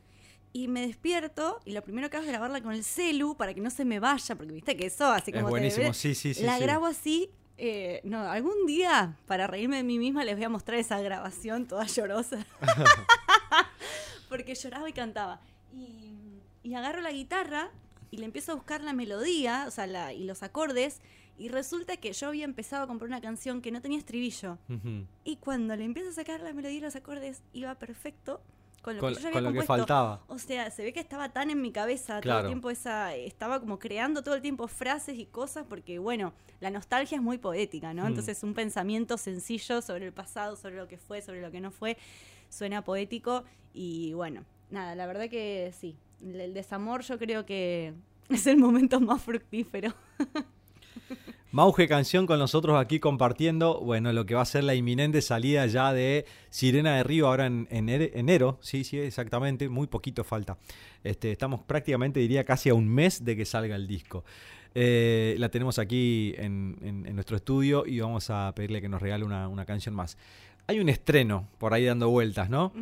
y 0.52 0.68
me 0.68 0.86
despierto 0.86 1.60
y 1.64 1.72
lo 1.72 1.82
primero 1.82 2.08
que 2.10 2.16
hago 2.16 2.24
es 2.26 2.30
grabarla 2.32 2.62
con 2.62 2.72
el 2.72 2.82
celu 2.84 3.36
para 3.36 3.54
que 3.54 3.60
no 3.60 3.70
se 3.70 3.84
me 3.84 4.00
vaya, 4.00 4.34
porque 4.34 4.52
viste 4.52 4.76
que 4.76 4.86
eso, 4.86 5.06
así 5.06 5.30
Es 5.30 5.36
como 5.36 5.46
te 5.48 5.50
buenísimo, 5.50 5.92
sí, 5.94 6.14
sí, 6.14 6.34
sí, 6.34 6.42
La 6.42 6.56
sí. 6.56 6.62
grabo 6.62 6.86
así. 6.86 7.30
eh, 7.58 8.00
no, 8.04 8.20
algún 8.20 8.66
día, 8.66 9.16
para 9.26 9.46
reírme 9.46 9.76
de 9.78 9.82
mí 9.82 9.98
misma, 9.98 10.24
les 10.24 10.36
voy 10.36 10.44
a 10.44 10.48
mostrar 10.48 10.78
esa 10.78 11.00
grabación 11.00 11.66
toda 11.66 11.84
llorosa. 11.86 12.44
porque 14.28 14.54
lloraba 14.54 14.88
y 14.88 14.92
cantaba. 14.92 15.40
Y, 15.74 16.40
y 16.62 16.74
agarro 16.74 17.00
la 17.00 17.12
guitarra 17.12 17.70
y 18.10 18.18
le 18.18 18.24
empiezo 18.24 18.52
a 18.52 18.54
buscar 18.54 18.82
la 18.82 18.92
melodía, 18.92 19.64
o 19.66 19.70
sea, 19.70 19.86
la- 19.86 20.12
y 20.12 20.24
los 20.24 20.42
acordes. 20.42 21.00
Y 21.36 21.48
resulta 21.50 21.96
que 21.96 22.12
yo 22.12 22.28
había 22.28 22.44
empezado 22.44 22.82
a 22.82 22.86
comprar 22.88 23.08
una 23.08 23.20
canción 23.20 23.62
que 23.62 23.70
no 23.70 23.80
tenía 23.80 23.98
estribillo. 23.98 24.58
Ujú. 24.68 25.06
Y 25.24 25.36
cuando 25.36 25.76
le 25.76 25.84
empiezo 25.84 26.10
a 26.10 26.12
sacar 26.12 26.40
la 26.40 26.52
melodía 26.52 26.78
y 26.78 26.80
los 26.80 26.96
acordes, 26.96 27.42
iba 27.52 27.74
perfecto 27.76 28.40
con 28.88 28.96
lo 28.96 29.00
Con- 29.02 29.14
que 29.14 29.20
yo 29.20 29.28
había 29.28 29.36
con 29.36 29.44
lo 29.44 29.52
que 29.52 29.58
compuesto. 29.58 29.82
faltaba. 29.82 30.22
O 30.28 30.38
sea, 30.38 30.70
se 30.70 30.82
ve 30.82 30.92
que 30.92 31.00
estaba 31.00 31.28
tan 31.28 31.50
en 31.50 31.60
mi 31.60 31.72
cabeza 31.72 32.20
todo 32.20 32.40
el 32.40 32.46
tiempo 32.46 32.70
esa, 32.70 33.14
estaba 33.14 33.60
como 33.60 33.78
creando 33.78 34.22
todo 34.22 34.34
el 34.34 34.40
tiempo 34.40 34.66
frases 34.68 35.18
y 35.18 35.26
cosas 35.26 35.66
porque 35.68 35.98
bueno, 35.98 36.32
la 36.60 36.70
nostalgia 36.70 37.16
es 37.16 37.22
muy 37.22 37.38
poética, 37.38 37.92
¿no? 37.92 38.04
Mm. 38.04 38.08
Entonces 38.08 38.42
un 38.42 38.54
pensamiento 38.54 39.18
sencillo 39.18 39.82
sobre 39.82 40.06
el 40.06 40.12
pasado, 40.12 40.56
sobre 40.56 40.76
lo 40.76 40.88
que 40.88 40.96
fue, 40.96 41.20
sobre 41.22 41.42
lo 41.42 41.50
que 41.50 41.60
no 41.60 41.70
fue, 41.70 41.96
suena 42.48 42.82
poético 42.82 43.44
y 43.74 44.14
bueno, 44.14 44.44
nada, 44.70 44.94
la 44.94 45.06
verdad 45.06 45.28
que 45.28 45.72
sí, 45.78 45.96
el 46.22 46.40
el 46.40 46.54
desamor 46.54 47.02
yo 47.02 47.18
creo 47.18 47.44
que 47.44 47.92
es 48.30 48.46
el 48.46 48.56
momento 48.56 49.00
más 49.00 49.20
fructífero. 49.22 49.92
Mauge 51.50 51.88
Canción 51.88 52.26
con 52.26 52.38
nosotros 52.38 52.76
aquí 52.78 53.00
compartiendo, 53.00 53.80
bueno, 53.80 54.12
lo 54.12 54.26
que 54.26 54.34
va 54.34 54.42
a 54.42 54.44
ser 54.44 54.64
la 54.64 54.74
inminente 54.74 55.22
salida 55.22 55.64
ya 55.66 55.94
de 55.94 56.26
Sirena 56.50 56.96
de 56.96 57.04
Río 57.04 57.26
ahora 57.26 57.46
en 57.46 57.66
ener- 57.68 58.10
enero, 58.14 58.58
sí, 58.60 58.84
sí, 58.84 58.98
exactamente, 58.98 59.68
muy 59.70 59.86
poquito 59.86 60.24
falta. 60.24 60.58
Este, 61.02 61.32
estamos 61.32 61.60
prácticamente, 61.62 62.20
diría, 62.20 62.44
casi 62.44 62.68
a 62.68 62.74
un 62.74 62.86
mes 62.86 63.24
de 63.24 63.34
que 63.34 63.46
salga 63.46 63.76
el 63.76 63.86
disco. 63.88 64.24
Eh, 64.74 65.36
la 65.38 65.48
tenemos 65.48 65.78
aquí 65.78 66.34
en, 66.36 66.76
en- 66.82 67.06
en 67.06 67.14
nuestro 67.14 67.36
estudio 67.36 67.86
y 67.86 67.98
vamos 68.00 68.28
a 68.28 68.52
pedirle 68.54 68.82
que 68.82 68.90
nos 68.90 69.00
regale 69.00 69.24
una, 69.24 69.48
una 69.48 69.64
canción 69.64 69.94
más. 69.94 70.18
Hay 70.66 70.80
un 70.80 70.90
estreno 70.90 71.48
por 71.56 71.72
ahí 71.72 71.86
dando 71.86 72.10
vueltas, 72.10 72.50
¿no? 72.50 72.74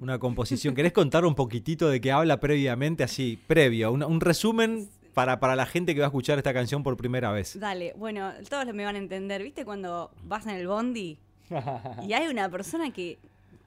Una 0.00 0.18
composición. 0.18 0.74
¿Querés 0.74 0.92
contar 0.92 1.26
un 1.26 1.34
poquitito 1.34 1.90
de 1.90 2.00
qué 2.00 2.10
habla 2.10 2.40
previamente, 2.40 3.04
así, 3.04 3.38
previo? 3.46 3.92
Un, 3.92 4.02
un 4.02 4.22
resumen 4.22 4.88
para, 5.16 5.40
para 5.40 5.56
la 5.56 5.64
gente 5.64 5.94
que 5.94 6.00
va 6.02 6.08
a 6.08 6.08
escuchar 6.08 6.36
esta 6.36 6.52
canción 6.52 6.82
por 6.82 6.94
primera 6.98 7.32
vez. 7.32 7.58
Dale, 7.58 7.94
bueno, 7.96 8.34
todos 8.50 8.66
me 8.74 8.84
van 8.84 8.96
a 8.96 8.98
entender. 8.98 9.42
¿Viste 9.42 9.64
cuando 9.64 10.10
vas 10.24 10.44
en 10.46 10.56
el 10.56 10.68
bondi 10.68 11.16
y 12.06 12.12
hay 12.12 12.28
una 12.28 12.50
persona 12.50 12.92
que 12.92 13.16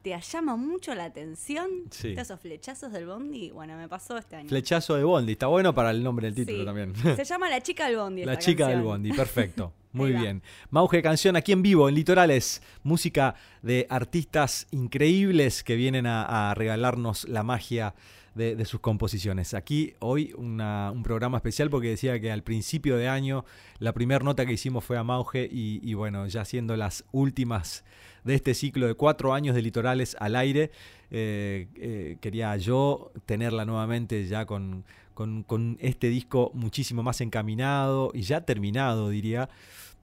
te 0.04 0.16
llama 0.22 0.56
mucho 0.56 0.94
la 0.94 1.06
atención? 1.06 1.68
Sí. 1.90 2.10
¿Viste 2.10 2.22
esos 2.22 2.40
flechazos 2.40 2.92
del 2.92 3.08
bondi? 3.08 3.50
Bueno, 3.50 3.76
me 3.78 3.88
pasó 3.88 4.16
este 4.20 4.36
año. 4.36 4.48
Flechazo 4.48 4.96
de 4.96 5.04
Bondi, 5.04 5.32
está 5.32 5.48
bueno 5.48 5.74
para 5.74 5.90
el 5.90 6.04
nombre 6.04 6.28
del 6.28 6.36
título 6.36 6.60
Sí. 6.60 6.66
también. 6.66 6.94
Se 7.16 7.24
llama 7.26 7.50
La 7.50 7.62
chica 7.62 7.88
del 7.88 7.98
bondi. 7.98 8.26
La 8.26 8.34
esta 8.34 8.46
chica 8.46 8.68
del. 8.68 8.84
Bondi, 8.84 9.12
perfecto. 9.12 9.74
Muy 9.92 10.12
bien. 10.12 10.44
Mauge 10.70 11.02
Canción 11.02 11.36
aquí 11.36 11.52
en 11.52 11.64
vivo, 11.64 11.90
en 11.90 11.96
Litorales. 11.96 12.62
Música 12.84 13.34
de 13.64 13.88
artistas 13.90 14.68
increíbles 14.70 15.64
que 15.64 15.76
vienen 15.76 16.06
a, 16.06 16.52
a 16.52 16.54
regalarnos 16.54 17.28
la 17.28 17.42
magia 17.42 17.96
de, 18.36 18.66
sus 18.66 18.80
composiciones. 18.80 19.54
Aquí 19.54 19.94
hoy 20.00 20.34
un 20.38 21.02
programa 21.04 21.38
especial 21.38 21.70
porque 21.70 21.90
decía 21.90 22.20
que 22.20 22.32
al 22.32 22.44
principio 22.44 22.98
de 22.98 23.08
año 23.08 23.46
la 23.80 23.94
primera 23.94 24.24
nota 24.24 24.46
que 24.46 24.54
hicimos 24.54 24.84
fue 24.84 24.98
a 24.98 25.04
Mauge 25.04 25.48
y, 25.52 25.80
y 25.84 25.94
bueno, 25.94 26.28
ya 26.28 26.46
siendo 26.46 26.76
las 26.76 27.06
últimas 27.12 27.84
de 28.24 28.36
este 28.36 28.54
ciclo 28.54 28.88
de 28.88 28.94
cuatro 28.94 29.34
años 29.34 29.56
de 29.56 29.62
Litorales 29.62 30.16
al 30.20 30.36
aire, 30.36 30.72
eh, 31.12 31.68
eh, 31.76 32.18
quería 32.22 32.56
yo 32.58 33.12
tenerla 33.26 33.66
nuevamente 33.66 34.28
ya 34.28 34.46
con, 34.46 34.86
con, 35.14 35.44
con 35.44 35.78
este 35.80 36.10
disco 36.10 36.52
muchísimo 36.54 37.04
más 37.04 37.22
encaminado 37.22 38.12
y 38.14 38.22
ya 38.22 38.42
terminado, 38.42 39.10
diría, 39.10 39.50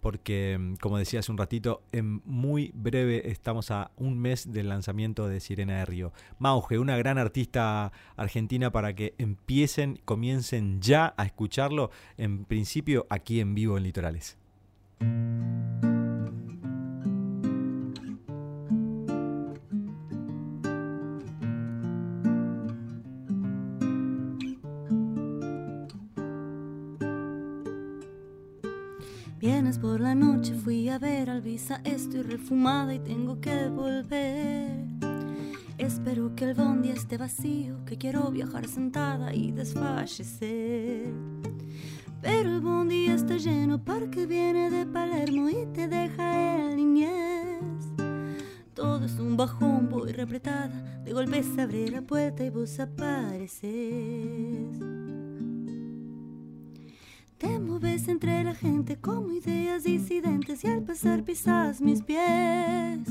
porque, 0.01 0.57
mm, 0.59 0.75
como 0.77 0.99
decía 0.99 1.21
hace 1.21 1.33
un 1.33 1.39
ratito, 1.39 1.83
en 1.93 2.23
muy 2.25 2.73
breve 2.75 3.31
estamos 3.31 3.71
a 3.71 3.91
un 3.97 4.19
mes 4.19 4.53
del 4.53 4.69
lanzamiento 4.69 5.29
de 5.29 5.41
Sirena 5.41 5.79
de 5.79 5.85
Río. 5.87 6.13
Mauge, 6.39 6.79
una 6.79 6.97
gran 6.97 7.19
artista 7.19 7.93
argentina 8.17 8.71
para 8.71 8.95
que 8.95 9.15
empiecen, 9.19 10.01
comiencen 10.05 10.81
ya 10.81 11.15
a 11.17 11.25
escucharlo, 11.25 11.91
en 12.17 12.45
principio 12.45 13.07
aquí 13.11 13.41
en 13.41 13.55
vivo 13.55 13.77
en 13.77 13.85
Litorales. 13.85 14.37
Vienes 29.39 29.79
por 29.79 30.01
la 30.01 30.15
noche, 30.15 30.55
fui 30.55 30.89
a 30.89 30.99
ver 30.99 31.29
al 31.29 31.43
visa, 31.43 31.83
estoy 31.85 32.23
refumada 32.23 32.95
y 32.95 32.99
tengo 32.99 33.39
que 33.39 33.69
volver. 33.69 34.87
Espero 35.77 36.35
que 36.35 36.47
el 36.47 36.55
bondi 36.55 36.89
esté 36.89 37.19
vacío, 37.19 37.85
que 37.85 37.99
quiero 37.99 38.31
viajar 38.31 38.67
sentada 38.67 39.35
y 39.35 39.53
desfallecer. 39.53 41.13
Pero 42.23 42.55
el 42.55 42.61
bondi 42.63 43.09
está 43.09 43.37
lleno 43.37 43.85
porque 43.85 44.25
viene 44.25 44.71
de 44.71 44.87
Palermo 44.87 45.51
y 45.51 45.67
te 45.75 45.87
deja 45.87 46.71
en 46.71 46.77
niñez. 46.77 47.61
Todo 48.73 49.05
es 49.05 49.19
un 49.19 49.37
bajón, 49.37 49.91
voy 49.91 50.13
repretada. 50.13 51.03
De 51.05 51.13
golpe 51.13 51.43
se 51.43 51.61
abre 51.61 51.91
la 51.91 52.01
puerta 52.01 52.43
y 52.43 52.49
vos 52.49 52.81
apareces. 52.81 54.86
Te 57.39 57.59
moves 57.59 58.09
entre 58.09 58.43
la 58.45 58.55
gente 58.55 58.97
como 58.97 59.31
ideas 59.31 59.85
disidentes 59.85 60.65
y 60.65 60.69
al 60.69 60.83
pasar 60.83 61.23
pisas 61.23 61.83
mis 61.83 62.03
pies. 62.03 63.09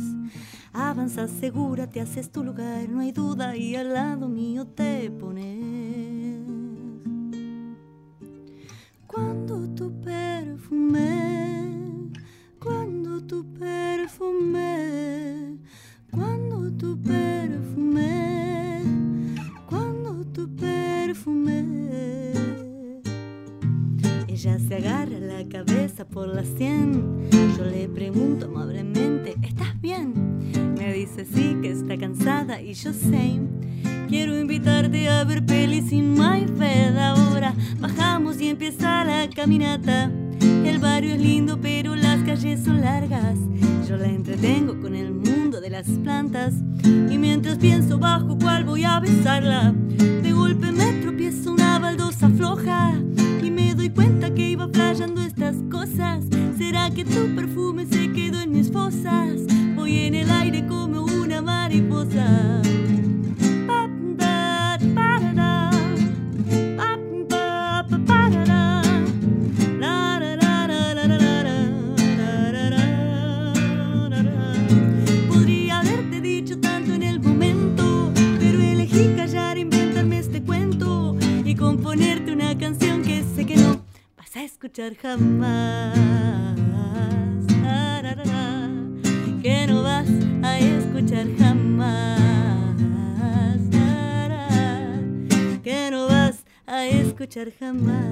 Avanzas 0.73 1.29
segura, 1.29 1.87
te 1.87 2.01
haces 2.01 2.31
tu 2.31 2.43
lugar, 2.43 2.89
no 2.89 3.01
hay 3.01 3.11
duda, 3.11 3.55
y 3.55 3.75
al 3.75 3.93
lado 3.93 4.27
mío 4.27 4.65
te 4.65 5.11
pones. 5.11 5.74
Escuchar 97.35 97.51
jamás. 97.59 98.05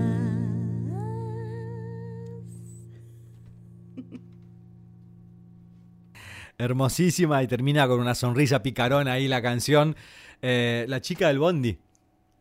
Hermosísima 6.58 7.42
y 7.44 7.48
termina 7.48 7.88
con 7.88 8.00
una 8.00 8.16
sonrisa 8.16 8.62
picarona 8.62 9.14
ahí 9.14 9.28
la 9.28 9.42
canción. 9.42 9.96
Eh, 10.42 10.86
la 10.88 11.02
chica 11.02 11.28
del 11.28 11.40
Bondi. 11.40 11.78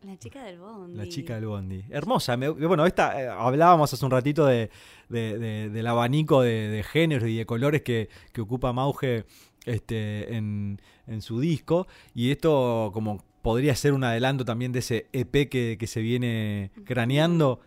La 0.05 0.17
chica 0.19 0.43
del 0.43 0.59
bondi. 0.59 0.97
La 0.97 1.07
chica 1.07 1.35
del 1.35 1.45
Bondi. 1.45 1.81
Hermosa. 1.89 2.35
me- 2.35 2.49
bueno, 2.49 2.85
esta 2.85 3.21
eh, 3.23 3.27
hablábamos 3.29 3.93
hace 3.93 4.03
un 4.03 4.11
ratito 4.11 4.45
de, 4.45 4.69
de- 5.07 5.37
de- 5.39 5.69
del 5.69 5.87
abanico 5.87 6.41
de, 6.41 6.67
de 6.67 6.83
géneros 6.83 7.29
y 7.29 7.37
de 7.37 7.45
colores 7.45 7.83
que, 7.83 8.09
que 8.33 8.41
ocupa 8.41 8.73
Mauge 8.73 9.25
este, 9.65 10.35
en, 10.35 10.81
en 11.07 11.21
su 11.21 11.39
disco. 11.39 11.87
Y 12.13 12.31
esto 12.31 12.91
como 12.93 13.23
podría 13.43 13.75
ser 13.75 13.93
un 13.93 14.03
adelanto 14.03 14.43
también 14.45 14.71
de 14.71 14.79
ese 14.79 15.05
EP 15.13 15.47
que, 15.49 15.77
que 15.79 15.85
se 15.85 16.01
viene 16.01 16.71
craneando. 16.85 17.59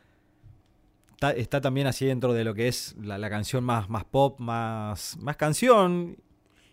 Está, 1.12 1.30
está 1.32 1.60
también 1.60 1.86
así 1.86 2.04
dentro 2.06 2.32
de 2.32 2.42
lo 2.44 2.52
que 2.54 2.66
es 2.66 2.96
la, 3.00 3.16
la 3.18 3.30
canción 3.30 3.62
más, 3.62 3.88
más 3.88 4.04
pop, 4.04 4.40
más, 4.40 5.16
más 5.20 5.36
canción. 5.36 6.16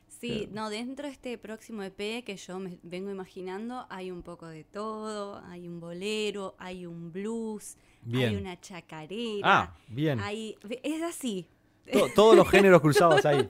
Sí, 0.08 0.47
no, 0.54 0.70
dentro 0.70 1.06
de 1.08 1.12
este 1.12 1.38
próximo 1.38 1.84
EP 1.84 2.24
que 2.24 2.38
yo 2.38 2.58
me 2.58 2.80
vengo 2.82 3.12
imaginando 3.12 3.86
hay 3.89 4.10
un 4.10 4.22
poco 4.24 4.47
de 4.47 4.64
todo, 4.64 5.43
hay 5.47 5.68
un 5.68 5.82
bolero, 5.82 6.56
hay 6.58 6.86
un 6.86 7.12
blues, 7.12 7.76
Bien. 8.04 8.30
hay 8.30 8.36
una 8.38 8.60
chacarera. 8.60 9.41
Ah, 9.43 9.76
bien. 9.89 10.20
hay- 10.22 10.56
es 10.82 11.01
así. 11.04 11.45
To- 11.91 12.08
todos 12.16 12.36
los 12.38 12.49
géneros 12.49 12.82
cruzados 12.82 13.26
ahí. 13.26 13.49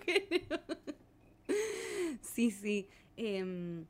Sí, 2.22 2.49
sí. 2.51 2.88
Em, 3.18 3.86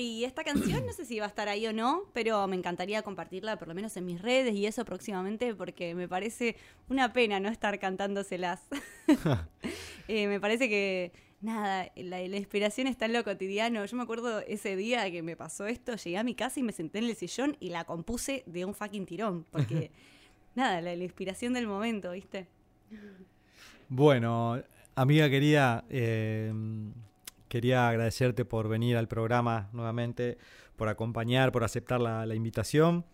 y 0.00 0.24
esta 0.24 0.44
canción 0.44 0.84
no 0.84 0.92
sé 0.92 1.06
si 1.06 1.18
va 1.18 1.24
a 1.24 1.28
estar 1.28 1.48
ahí 1.48 1.66
o 1.66 1.72
no, 1.72 2.02
pero 2.12 2.46
me 2.46 2.56
encantaría 2.56 3.02
compartirla 3.02 3.58
por 3.58 3.68
lo 3.68 3.74
menos 3.74 3.96
en 3.96 4.04
mis 4.04 4.20
redes 4.20 4.54
y 4.54 4.66
eso 4.66 4.84
próximamente 4.84 5.54
porque 5.54 5.94
me 5.94 6.06
parece 6.06 6.56
una 6.90 7.12
pena 7.12 7.40
no 7.40 7.48
estar 7.48 7.78
cantándoselas. 7.78 8.60
Eh, 10.08 10.28
me 10.28 10.38
parece 10.38 10.68
que, 10.68 11.10
nada, 11.40 11.90
la, 11.96 12.20
la 12.20 12.36
inspiración 12.36 12.86
está 12.86 13.06
en 13.06 13.12
lo 13.12 13.24
cotidiano. 13.24 13.84
Yo 13.84 13.96
me 13.96 14.04
acuerdo 14.04 14.38
ese 14.38 14.76
día 14.76 15.10
que 15.10 15.20
me 15.20 15.34
pasó 15.34 15.66
esto, 15.66 15.96
llegué 15.96 16.16
a 16.16 16.22
mi 16.22 16.36
casa 16.36 16.60
y 16.60 16.62
me 16.62 16.70
senté 16.70 16.98
en 16.98 17.06
el 17.06 17.16
sillón 17.16 17.56
y 17.58 17.70
la 17.70 17.82
compuse 17.82 18.44
de 18.46 18.64
un 18.64 18.72
fucking 18.72 19.04
tirón, 19.04 19.46
porque, 19.50 19.90
nada, 20.54 20.80
la, 20.80 20.94
la 20.94 21.02
inspiración 21.02 21.54
del 21.54 21.66
momento, 21.66 22.12
¿viste? 22.12 22.46
Bueno, 23.88 24.62
amiga 24.94 25.28
querida, 25.28 25.84
eh, 25.90 26.52
quería 27.56 27.88
agradecerte 27.88 28.44
por 28.44 28.68
venir 28.68 28.98
al 28.98 29.08
programa 29.08 29.70
nuevamente, 29.72 30.36
por 30.76 30.90
acompañar, 30.90 31.52
por 31.52 31.64
aceptar 31.64 32.02
la, 32.02 32.34
invitación. 32.34 33.06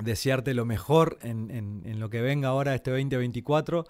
Desearte 0.00 0.54
lo 0.54 0.64
mejor 0.64 1.18
en, 1.22 1.98
lo 1.98 2.08
que 2.08 2.20
venga 2.20 2.50
ahora 2.50 2.76
este 2.76 2.92
2024. 2.92 3.84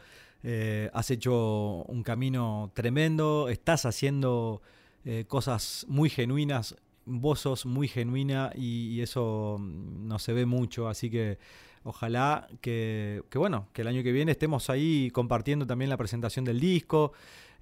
Eh, 0.44 0.90
has 0.94 1.10
hecho 1.10 1.84
un 1.86 2.02
camino 2.02 2.70
tremendo, 2.72 3.50
estás 3.50 3.84
haciendo 3.84 4.62
eh, 5.04 5.26
cosas 5.28 5.84
muy 5.86 6.08
genuinas, 6.08 6.74
vos 7.04 7.40
sos 7.40 7.66
muy 7.66 7.88
genuina 7.88 8.52
y, 8.54 9.02
eso 9.02 9.58
mm, 9.60 10.08
no 10.08 10.18
se 10.18 10.32
ve 10.32 10.46
mucho, 10.46 10.88
así 10.88 11.10
que 11.10 11.38
ojalá 11.84 12.48
que, 12.62 13.22
bueno, 13.34 13.68
que 13.74 13.82
el 13.82 13.88
año 13.88 14.02
que 14.02 14.12
viene 14.12 14.32
estemos 14.32 14.70
ahí 14.70 15.10
compartiendo 15.10 15.66
también 15.66 15.90
la 15.90 15.98
presentación 15.98 16.46
del 16.46 16.58
disco 16.58 17.12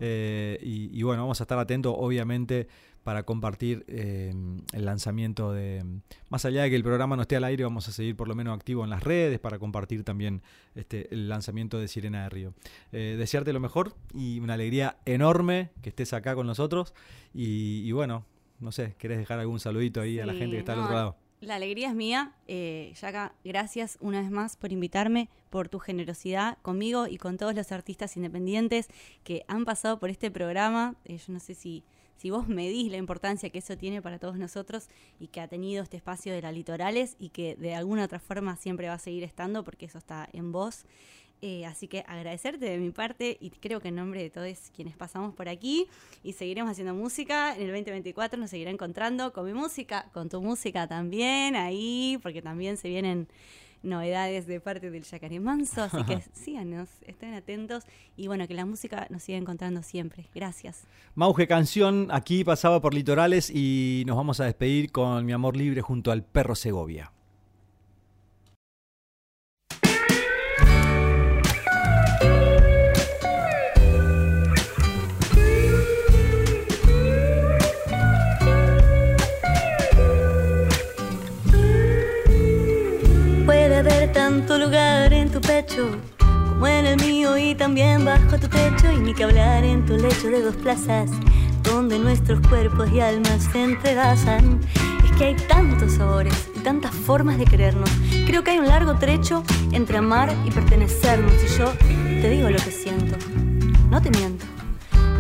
eh, 0.01 0.59
y, 0.63 0.99
y 0.99 1.03
bueno, 1.03 1.23
vamos 1.23 1.41
a 1.41 1.45
estar 1.45 1.59
atentos 1.59 1.95
obviamente 1.97 2.67
para 3.03 3.23
compartir 3.23 3.85
eh, 3.89 4.33
el 4.73 4.85
lanzamiento 4.85 5.53
de... 5.53 5.85
Más 6.29 6.45
allá 6.45 6.63
de 6.63 6.71
que 6.71 6.77
el 6.77 6.83
programa 6.83 7.17
no 7.17 7.23
esté 7.23 7.37
al 7.37 7.45
aire, 7.45 7.65
vamos 7.65 7.89
a 7.89 7.93
seguir 7.93 8.15
por 8.15 8.29
lo 8.29 8.35
menos 8.35 8.55
activo 8.55 8.85
en 8.85 8.91
las 8.91 9.03
redes 9.03 9.39
para 9.39 9.59
compartir 9.59 10.05
también 10.05 10.43
este, 10.75 11.13
el 11.13 11.29
lanzamiento 11.29 11.79
de 11.79 11.89
Sirena 11.89 12.25
de 12.25 12.29
Río. 12.29 12.55
Eh, 12.93 13.17
desearte 13.19 13.53
lo 13.53 13.61
mejor 13.61 13.95
y 14.15 14.39
una 14.41 14.55
alegría 14.55 14.99
enorme 15.07 15.71
que 15.83 15.89
estés 15.89 16.13
acá 16.13 16.35
con 16.35 16.47
nosotros 16.47 16.95
y, 17.33 17.83
y 17.85 17.93
bueno, 17.93 18.27
no 18.59 18.71
sé, 18.71 18.95
¿querés 18.99 19.19
dejar 19.19 19.39
algún 19.39 19.61
saludito 19.61 20.03
ahí 20.03 20.19
a 20.21 20.27
la 20.27 20.35
gente 20.35 20.57
que 20.57 20.59
está 20.59 20.73
al 20.73 20.81
no, 20.81 20.85
otro 20.85 20.97
lado? 20.97 21.17
La 21.41 21.55
alegría 21.55 21.89
es 21.89 21.95
mía. 21.95 22.35
Eh, 22.49 22.93
Yaka, 23.01 23.33
gracias 23.45 23.97
una 24.01 24.21
vez 24.21 24.31
más 24.31 24.57
por 24.57 24.73
invitarme, 24.73 25.31
por 25.49 25.71
tu 25.71 25.79
generosidad 25.79 26.59
conmigo 26.61 27.07
y 27.07 27.17
con 27.17 27.39
todos 27.39 27.55
los 27.55 27.73
artistas 27.73 28.15
independientes 28.19 28.89
que 29.25 29.45
han 29.49 29.65
pasado 29.65 29.99
por 29.99 30.11
este 30.11 30.31
programa. 30.31 30.97
Eh, 31.07 31.17
yo 31.17 31.33
no 31.33 31.41
sé 31.41 31.55
si, 31.55 31.83
si 32.17 32.29
vos 32.29 32.47
medís 32.47 32.91
la 32.91 32.99
importancia 32.99 33.49
que 33.49 33.61
eso 33.61 33.75
tiene 33.79 34.03
para 34.03 34.19
todos 34.19 34.37
nosotros 34.37 34.89
y 35.19 35.29
que 35.29 35.41
ha 35.41 35.49
tenido 35.49 35.83
este 35.83 35.97
espacio 35.97 36.35
de 36.35 36.43
la 36.43 36.53
Litorales 36.53 37.17
y 37.19 37.31
que 37.31 37.57
de 37.57 37.75
alguna 37.75 38.05
otra 38.05 38.19
forma 38.19 38.57
siempre 38.57 38.89
va 38.89 38.95
a 38.95 38.99
seguir 38.99 39.25
estando 39.25 39.65
porque 39.65 39.87
eso 39.87 39.97
está 39.97 40.29
en 40.35 40.53
vos. 40.53 40.85
Eh, 41.43 41.65
así 41.65 41.89
que 41.89 42.05
agradecerte 42.07 42.67
de 42.67 42.79
mi 42.79 42.91
parte 42.91 43.39
y 43.41 43.51
creo 43.51 43.81
que 43.81 43.89
en 43.89 43.95
nombre 43.95 44.23
de 44.23 44.29
todos 44.29 44.71
quienes 44.75 44.97
pasamos 44.97 45.35
por 45.35 45.49
aquí 45.49 45.87
y 46.23 46.35
seguiremos 46.35 46.71
haciendo 46.71 46.95
música. 46.95 47.55
En 47.55 47.63
el 47.63 47.69
2024 47.69 48.39
nos 48.39 48.51
seguirá 48.51 48.71
encontrando 48.71 49.33
con 49.33 49.47
mi 49.47 49.55
música, 49.55 50.11
con 50.13 50.29
tu 50.29 50.43
música 50.43 50.87
también 50.87 51.57
ahí, 51.57 52.19
porque 52.23 52.43
también 52.43 52.77
se 52.77 52.89
vienen 52.89 53.27
novedades 53.83 54.47
de 54.47 54.61
parte 54.61 54.91
del 54.91 55.03
Yacaré 55.03 55.41
Manso. 55.41 55.83
Así 55.85 56.05
que 56.05 56.23
síganos, 56.35 56.89
estén 57.07 57.33
atentos 57.35 57.85
y 58.17 58.27
bueno, 58.27 58.47
que 58.47 58.55
la 58.55 58.67
música 58.67 59.07
nos 59.11 59.23
siga 59.23 59.39
encontrando 59.39 59.83
siempre. 59.83 60.29
Gracias. 60.35 60.85
Mauge 61.15 61.47
Canción, 61.47 62.09
aquí 62.11 62.45
pasaba 62.45 62.81
por 62.81 62.93
Litorales 62.93 63.51
y 63.51 64.05
nos 64.07 64.17
vamos 64.17 64.41
a 64.41 64.45
despedir 64.45 64.93
con 64.93 65.25
Mi 65.25 65.33
Amor 65.33 65.57
Libre 65.57 65.81
junto 65.81 66.13
al 66.13 66.23
perro 66.23 66.55
Segovia. 66.55 67.13
Pecho 85.63 85.91
como 86.49 86.67
en 86.67 86.87
el 86.87 86.97
mío 87.05 87.37
y 87.37 87.55
también 87.55 88.05
bajo 88.05 88.39
tu 88.39 88.49
techo 88.49 88.91
y 88.93 88.99
ni 88.99 89.13
que 89.13 89.25
hablar 89.25 89.63
en 89.63 89.85
tu 89.85 89.95
lecho 89.95 90.29
de 90.29 90.41
dos 90.41 90.57
plazas 90.57 91.11
donde 91.63 91.99
nuestros 91.99 92.41
cuerpos 92.49 92.91
y 92.91 93.01
almas 93.01 93.47
se 93.53 93.65
entrelazan. 93.65 94.61
Es 95.05 95.19
que 95.19 95.25
hay 95.25 95.35
tantos 95.35 95.93
sabores 95.93 96.35
y 96.57 96.61
tantas 96.61 96.95
formas 96.95 97.37
de 97.37 97.45
querernos. 97.45 97.91
Creo 98.27 98.43
que 98.43 98.53
hay 98.53 98.59
un 98.59 98.69
largo 98.69 98.95
trecho 98.95 99.43
entre 99.73 99.99
amar 99.99 100.35
y 100.47 100.51
pertenecernos 100.51 101.33
y 101.45 101.59
yo 101.59 101.73
te 102.23 102.31
digo 102.31 102.49
lo 102.49 102.59
que 102.59 102.71
siento. 102.71 103.17
No 103.91 104.01
te 104.01 104.11
miento. 104.11 104.47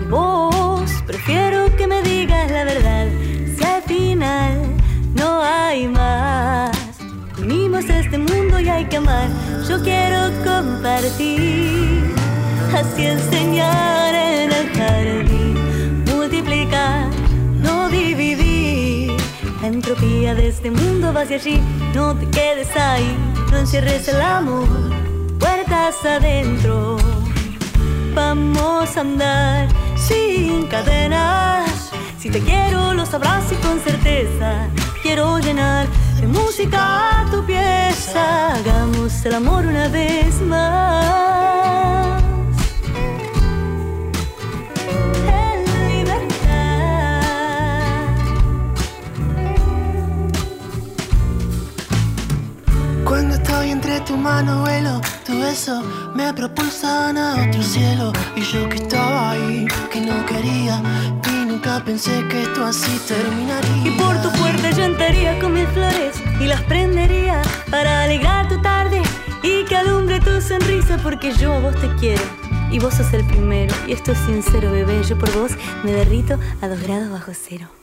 Y 0.02 0.08
vos 0.08 0.90
prefiero 1.06 1.74
que 1.76 1.86
me 1.86 2.02
digas 2.02 2.50
la 2.50 2.64
verdad. 2.64 3.08
Si 3.56 3.62
al 3.62 3.82
final 3.82 4.62
no 5.14 5.42
hay 5.42 5.86
más. 5.86 6.69
Este 7.88 8.18
mundo 8.18 8.60
y 8.60 8.68
hay 8.68 8.84
que 8.84 8.98
amar. 8.98 9.28
Yo 9.66 9.82
quiero 9.82 10.30
compartir. 10.44 12.14
Así 12.74 13.06
enseñar 13.06 14.14
en 14.14 14.52
el 14.52 14.68
jardín. 14.76 16.04
Multiplicar, 16.04 17.08
no 17.62 17.88
dividir. 17.88 19.16
La 19.62 19.68
entropía 19.68 20.34
de 20.34 20.48
este 20.48 20.70
mundo 20.70 21.14
va 21.14 21.22
hacia 21.22 21.36
allí. 21.36 21.58
No 21.94 22.14
te 22.14 22.28
quedes 22.28 22.68
ahí. 22.76 23.16
No 23.50 23.56
encierres 23.56 24.06
el 24.08 24.20
amor. 24.20 24.68
Puertas 25.38 26.04
adentro. 26.04 26.98
Vamos 28.14 28.94
a 28.94 29.00
andar 29.00 29.68
sin 29.96 30.66
cadenas. 30.66 31.90
Si 32.18 32.28
te 32.28 32.40
quiero, 32.40 32.92
lo 32.92 33.06
sabrás 33.06 33.50
y 33.50 33.54
con 33.54 33.80
certeza. 33.80 34.68
Quiero 35.02 35.38
llenar 35.38 35.86
de 36.20 36.26
música 36.26 37.26
tu 37.30 37.44
pieza. 37.44 38.54
Hagamos 38.54 39.24
el 39.24 39.34
amor 39.34 39.66
una 39.66 39.88
vez 39.88 40.40
más. 40.42 42.22
En 45.26 45.58
libertad. 45.88 47.20
Cuando 53.04 53.34
estoy 53.36 53.70
entre 53.70 54.00
tu 54.00 54.16
mano 54.16 54.60
vuelo, 54.60 55.00
tu 55.24 55.38
beso 55.40 55.82
me 56.14 56.32
propulsan 56.34 57.16
a 57.16 57.48
otro 57.48 57.62
cielo 57.62 58.12
y 58.36 58.42
yo 58.42 58.68
que 58.68 58.76
estaba 58.76 59.30
ahí, 59.30 59.66
que 59.90 60.00
no 60.00 60.26
quería 60.26 60.82
nunca 61.60 61.84
pensé 61.84 62.26
que 62.28 62.42
esto 62.42 62.64
así 62.64 62.98
terminaría. 63.06 63.86
Y 63.86 63.90
por 63.98 64.20
tu 64.22 64.30
puerta 64.38 64.70
yo 64.70 64.84
entraría 64.84 65.38
con 65.38 65.52
mil 65.52 65.66
flores 65.68 66.16
y 66.40 66.46
las 66.46 66.62
prendería 66.62 67.42
para 67.70 68.04
alegrar 68.04 68.48
tu 68.48 68.60
tarde 68.62 69.02
y 69.42 69.64
que 69.66 69.76
alumbre 69.76 70.20
tu 70.20 70.40
sonrisa 70.40 70.98
porque 71.02 71.32
yo 71.32 71.52
a 71.52 71.60
vos 71.60 71.74
te 71.76 71.94
quiero. 71.96 72.22
Y 72.70 72.78
vos 72.78 72.94
sos 72.94 73.12
el 73.12 73.26
primero, 73.26 73.74
y 73.88 73.92
esto 73.92 74.12
es 74.12 74.18
sincero, 74.18 74.70
bebé. 74.70 75.02
Yo 75.02 75.18
por 75.18 75.32
vos 75.34 75.52
me 75.82 75.92
derrito 75.92 76.38
a 76.62 76.68
dos 76.68 76.80
grados 76.80 77.10
bajo 77.10 77.32
cero. 77.34 77.79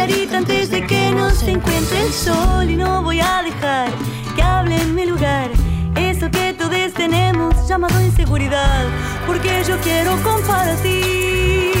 Antes 0.00 0.70
de 0.70 0.86
que 0.86 1.10
no 1.10 1.28
se 1.30 1.50
encuentre 1.50 2.00
el 2.06 2.12
sol. 2.12 2.70
Y 2.70 2.76
no 2.76 3.02
voy 3.02 3.20
a 3.20 3.42
dejar 3.42 3.88
que 4.36 4.42
hable 4.42 4.80
en 4.80 4.94
mi 4.94 5.06
lugar. 5.06 5.50
Eso 5.96 6.30
que 6.30 6.54
todos 6.54 6.92
tenemos 6.94 7.66
llamado 7.68 8.00
inseguridad. 8.00 8.84
Porque 9.26 9.62
yo 9.66 9.76
quiero 9.78 10.12
compartir. 10.22 11.74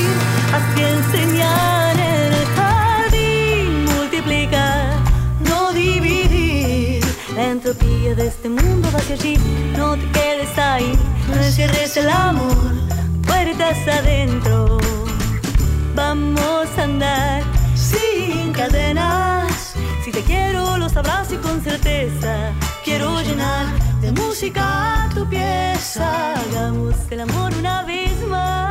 Así 0.52 0.82
enseñar 0.82 1.96
en 1.96 2.32
el 2.32 2.46
jardín. 2.56 3.84
Multiplicar, 3.84 4.96
no 5.48 5.72
dividir. 5.72 7.04
La 7.36 7.50
entropía 7.50 8.14
de 8.16 8.26
este 8.26 8.48
mundo 8.48 8.88
va 8.92 8.98
hacia 8.98 9.14
allí. 9.14 9.38
No 9.76 9.96
te 9.96 10.10
quedes 10.10 10.58
ahí, 10.58 10.92
no 11.28 11.36
encierres 11.40 11.96
el 11.96 12.08
amor. 12.08 12.74
Puertas 13.24 13.78
adentro. 13.86 14.78
Vamos 15.94 16.68
a 16.76 16.82
andar 16.82 17.47
cadenas. 18.58 19.74
Si 20.04 20.10
te 20.10 20.22
quiero, 20.22 20.76
lo 20.78 20.88
sabrás 20.88 21.32
y 21.32 21.36
con 21.36 21.62
certeza. 21.62 22.52
Quiero 22.84 23.20
llenar 23.20 23.66
de 24.00 24.10
música 24.10 25.08
tu 25.14 25.24
pieza. 25.28 26.34
Hagamos 26.34 26.96
el 27.10 27.20
amor 27.20 27.52
una 27.56 27.84
vez 27.84 28.20
más. 28.28 28.67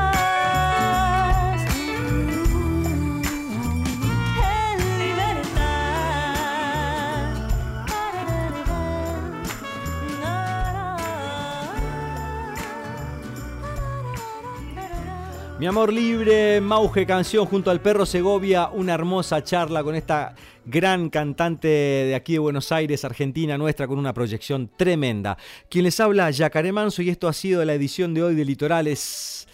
Mi 15.59 15.65
amor 15.65 15.91
libre, 15.91 16.61
Mauge 16.61 17.07
canción 17.07 17.47
junto 17.47 17.71
al 17.71 17.81
perro 17.81 18.05
Segovia, 18.05 18.69
una 18.69 18.93
hermosa 18.93 19.43
charla 19.43 19.83
con 19.83 19.95
esta 19.95 20.35
gran 20.65 21.09
cantante 21.09 21.67
de 21.67 22.13
aquí 22.13 22.33
de 22.33 22.39
Buenos 22.39 22.71
Aires, 22.71 23.03
Argentina 23.03 23.57
nuestra, 23.57 23.87
con 23.87 23.97
una 23.97 24.13
proyección 24.13 24.69
tremenda. 24.77 25.35
Quien 25.67 25.85
les 25.85 25.99
habla, 25.99 26.29
Yacaré 26.29 26.71
Manso, 26.71 27.01
y 27.01 27.09
esto 27.09 27.27
ha 27.27 27.33
sido 27.33 27.65
la 27.65 27.73
edición 27.73 28.13
de 28.13 28.21
hoy 28.21 28.35
de 28.35 28.45
Litorales 28.45 29.47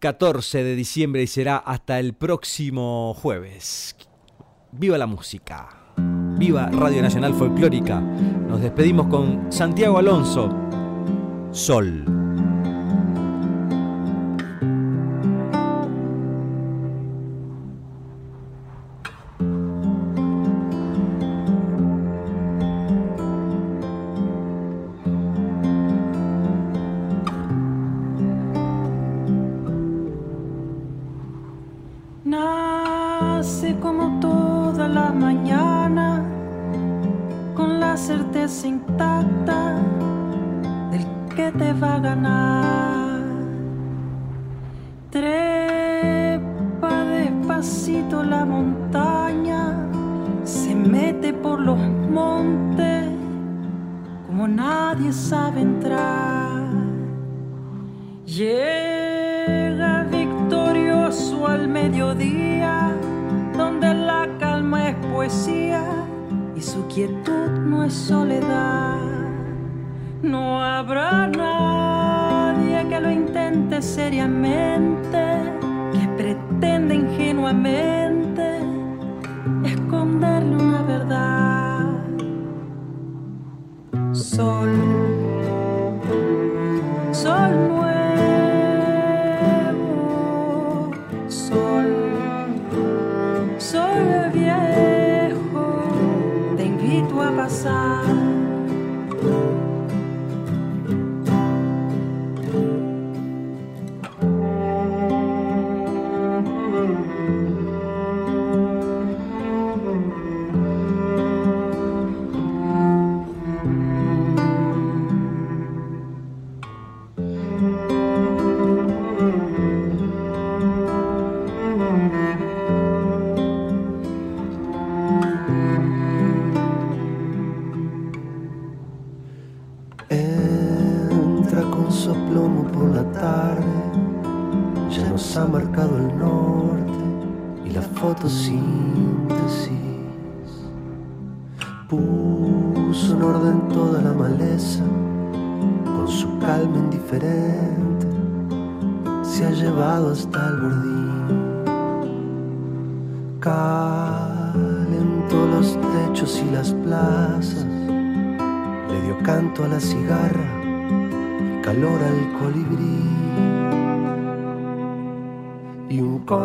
14 0.00 0.62
de 0.62 0.76
diciembre 0.76 1.22
y 1.22 1.26
será 1.26 1.56
hasta 1.56 1.98
el 1.98 2.12
próximo 2.12 3.14
jueves. 3.14 3.96
Viva 4.72 4.98
la 4.98 5.06
música, 5.06 5.94
viva 6.36 6.68
Radio 6.70 7.00
Nacional 7.00 7.32
Folclórica. 7.32 8.00
Nos 8.00 8.60
despedimos 8.60 9.06
con 9.06 9.50
Santiago 9.50 9.96
Alonso, 9.96 10.50
Sol. 11.52 12.27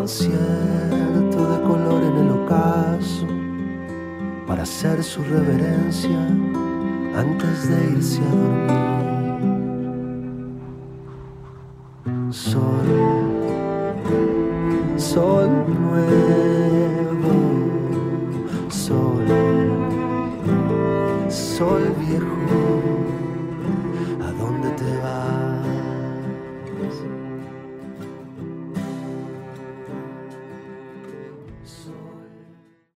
concierto 0.04 1.40
de 1.50 1.62
color 1.62 2.04
en 2.04 2.18
el 2.18 2.32
ocaso 2.32 3.26
para 4.46 4.64
hacer 4.64 5.02
su 5.02 5.24
reverencia 5.24 6.28
antes 7.16 7.70
de 7.70 7.92
irse 7.92 8.20
a 8.22 8.36
dormir. 8.36 8.74
Solo 12.34 13.03